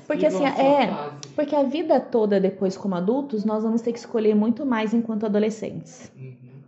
Porque, 0.07 0.27
assim, 0.27 0.45
é- 0.63 0.87
Porque 1.35 1.55
a 1.55 1.63
vida 1.63 2.01
toda 2.01 2.41
depois 2.41 2.77
como 2.77 2.95
adultos, 2.95 3.45
nós 3.45 3.63
vamos 3.63 3.81
ter 3.83 3.93
que 3.93 3.99
escolher 3.99 4.35
muito 4.35 4.65
mais 4.67 4.93
enquanto 4.95 5.27
adolescentes. 5.27 6.11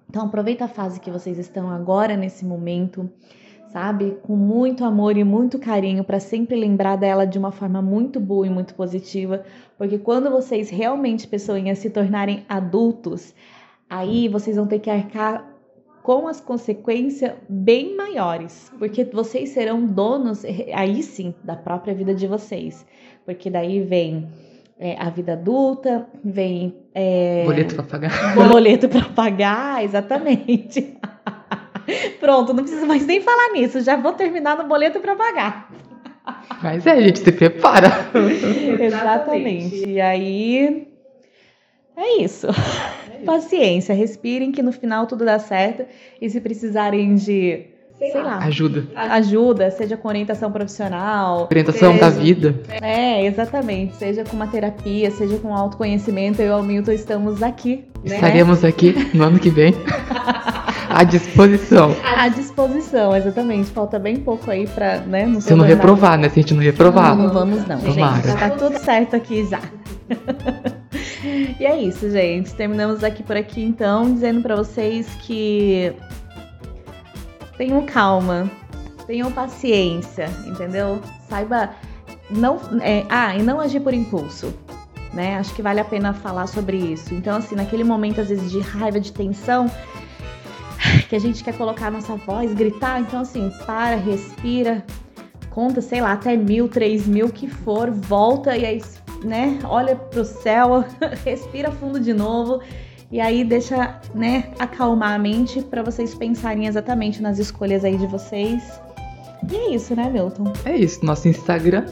Então 0.09 0.25
aproveita 0.27 0.65
a 0.65 0.69
fase 0.69 0.99
que 1.01 1.11
vocês 1.11 1.39
estão 1.39 1.71
agora 1.71 2.17
nesse 2.17 2.45
momento, 2.45 3.09
sabe? 3.69 4.17
Com 4.23 4.35
muito 4.37 4.85
amor 4.85 5.17
e 5.17 5.23
muito 5.23 5.59
carinho 5.59 6.03
para 6.03 6.19
sempre 6.19 6.57
lembrar 6.57 6.97
dela 6.97 7.25
de 7.25 7.39
uma 7.39 7.53
forma 7.53 7.81
muito 7.81 8.19
boa 8.19 8.47
e 8.47 8.51
muito 8.51 8.75
positiva, 8.75 9.45
porque 9.79 9.99
quando 9.99 10.29
vocês 10.31 10.69
realmente 10.69 11.29
pessoinhas 11.29 11.79
se 11.79 11.91
tornarem 11.91 12.45
adultos, 12.49 13.33
aí 13.89 14.29
vocês 14.29 14.57
vão 14.57 14.67
ter 14.67 14.81
que 14.81 14.91
arcar 14.91 15.49
com 16.03 16.27
as 16.27 16.41
consequências 16.41 17.33
bem 17.49 17.97
maiores, 17.97 18.73
porque 18.79 19.05
vocês 19.05 19.51
serão 19.51 19.85
donos 19.85 20.45
aí 20.73 21.03
sim 21.03 21.35
da 21.45 21.57
própria 21.57 21.95
vida 21.95 22.15
de 22.15 22.27
vocês, 22.27 22.87
porque 23.25 23.51
daí 23.51 23.81
vem 23.81 24.29
é, 24.79 24.97
a 24.99 25.11
vida 25.11 25.35
adulta, 25.35 26.07
vem 26.25 26.75
é, 26.95 27.45
Boleto 27.45 27.75
pra 27.75 27.85
pagar. 27.85 28.35
boleto 28.49 28.89
para 28.89 29.05
pagar, 29.05 29.85
exatamente. 29.85 30.97
Pronto, 32.19 32.55
não 32.55 32.63
preciso 32.63 32.87
mais 32.87 33.07
nem 33.07 33.21
falar 33.21 33.53
nisso, 33.53 33.81
já 33.81 33.97
vou 33.97 34.13
terminar 34.13 34.57
no 34.57 34.65
boleto 34.65 35.01
para 35.01 35.15
pagar. 35.15 35.71
Mas 36.63 36.87
é, 36.87 37.01
gente, 37.01 37.21
se 37.21 37.33
prepara. 37.33 38.11
Exatamente. 38.79 39.89
E 39.89 40.01
aí 40.01 40.90
é 42.01 42.23
isso. 42.23 42.47
Paciência, 43.27 43.95
respirem 43.95 44.51
que 44.51 44.63
no 44.63 44.73
final 44.73 45.07
tudo 45.07 45.25
dá 45.25 45.39
certo. 45.39 45.85
E 46.21 46.31
se 46.31 46.41
precisarem 46.41 47.15
de, 47.17 47.67
sei, 47.99 48.15
lá, 48.15 48.39
Ajuda. 48.39 48.85
ajuda, 48.95 49.71
seja 49.71 49.97
com 49.97 50.09
orientação 50.09 50.51
profissional, 50.51 51.47
Orientação 51.51 51.93
seja- 51.93 52.01
da 52.05 52.11
vida. 52.11 52.55
É, 52.81 53.25
exatamente. 53.27 53.95
Seja 53.97 54.25
com 54.25 54.35
uma 54.37 54.47
terapia, 54.47 55.11
seja 55.11 55.37
com 55.39 55.55
autoconhecimento, 55.55 56.41
eu 56.41 56.57
e 56.57 56.61
o 56.61 56.63
Milton 56.63 56.93
estamos 56.93 57.43
aqui. 57.43 57.85
né? 58.05 58.15
Estaremos 58.15 58.65
aqui 58.65 58.95
no 59.15 59.23
ano 59.25 59.39
que 59.39 59.51
vem. 59.51 59.75
À 60.93 61.05
disposição. 61.05 61.95
À 62.17 62.27
disposição, 62.27 63.15
exatamente. 63.17 63.71
Falta 63.71 63.97
bem 63.97 64.17
pouco 64.17 64.51
aí 64.51 64.67
pra, 64.67 64.99
né? 64.99 65.25
Não 65.25 65.41
Se 65.41 65.53
eu 65.53 65.57
não 65.57 65.65
reprovar, 65.65 66.19
né? 66.19 66.29
Se 66.29 66.41
a 66.41 66.43
gente 66.43 66.53
não 66.53 66.61
reprovar. 66.63 67.17
Não, 67.17 67.27
não 67.29 67.33
vamos 67.33 67.65
não, 67.67 67.79
Tomara. 67.81 68.23
gente. 68.23 68.37
Tá 68.39 68.51
tudo 68.51 68.77
certo 68.77 69.15
aqui 69.15 69.47
já. 69.47 69.61
e 71.59 71.67
é 71.67 71.81
isso, 71.81 72.11
gente. 72.11 72.55
Terminamos 72.55 73.03
aqui 73.03 73.23
por 73.23 73.37
aqui 73.37 73.63
então, 73.63 74.13
dizendo 74.13 74.43
pra 74.43 74.57
vocês 74.57 75.07
que 75.23 75.93
tenham 77.57 77.85
calma, 77.85 78.51
tenham 79.07 79.31
paciência, 79.33 80.29
entendeu? 80.47 81.01
Saiba 81.29 81.71
não, 82.31 82.59
é, 82.81 83.05
ah, 83.09 83.37
e 83.37 83.43
não 83.43 83.61
agir 83.61 83.81
por 83.81 83.93
impulso. 83.93 84.55
Né? 85.13 85.37
Acho 85.37 85.53
que 85.55 85.63
vale 85.63 85.81
a 85.81 85.85
pena 85.85 86.15
falar 86.15 86.47
sobre 86.47 86.77
isso. 86.77 87.13
Então, 87.13 87.37
assim, 87.37 87.57
naquele 87.57 87.83
momento, 87.83 88.21
às 88.21 88.29
vezes, 88.29 88.51
de 88.51 88.61
raiva, 88.61 89.01
de 89.01 89.13
tensão, 89.13 89.71
que 91.09 91.17
a 91.17 91.19
gente 91.19 91.43
quer 91.43 91.57
colocar 91.57 91.89
a 91.89 91.91
nossa 91.91 92.15
voz, 92.15 92.55
gritar, 92.55 93.01
então, 93.01 93.21
assim, 93.21 93.51
para, 93.67 93.97
respira, 93.97 94.85
conta, 95.51 95.81
sei 95.81 96.01
lá, 96.01 96.13
até 96.13 96.37
mil, 96.37 96.69
três 96.69 97.07
mil, 97.07 97.29
que 97.29 97.49
for, 97.49 97.91
volta 97.91 98.57
e 98.57 98.65
aí, 98.65 98.81
né, 99.25 99.59
olha 99.65 99.97
pro 99.97 100.25
céu, 100.25 100.85
respira 101.25 101.71
fundo 101.71 102.01
de 102.01 102.13
novo 102.13 102.61
e 103.11 103.19
aí 103.21 103.43
deixa, 103.45 103.99
né, 104.15 104.53
acalmar 104.59 105.15
a 105.15 105.19
mente 105.19 105.63
para 105.63 105.83
vocês 105.83 106.15
pensarem 106.15 106.67
exatamente 106.67 107.21
nas 107.21 107.41
escolhas 107.41 107.85
aí 107.85 107.97
de 107.97 108.07
vocês. 108.07 108.81
E 109.51 109.57
é 109.57 109.75
isso, 109.75 109.97
né, 109.97 110.09
Milton? 110.09 110.53
É 110.65 110.77
isso. 110.77 111.05
Nosso 111.05 111.27
Instagram 111.27 111.87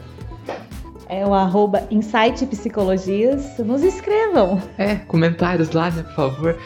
É 1.09 1.25
o 1.25 1.33
arroba 1.33 1.85
Insight 1.91 2.45
Psicologias. 2.45 3.57
Nos 3.57 3.83
inscrevam. 3.83 4.61
é 4.77 4.95
comentários 4.95 5.71
lá, 5.71 5.91
né, 5.91 6.03
por 6.03 6.13
favor. 6.13 6.57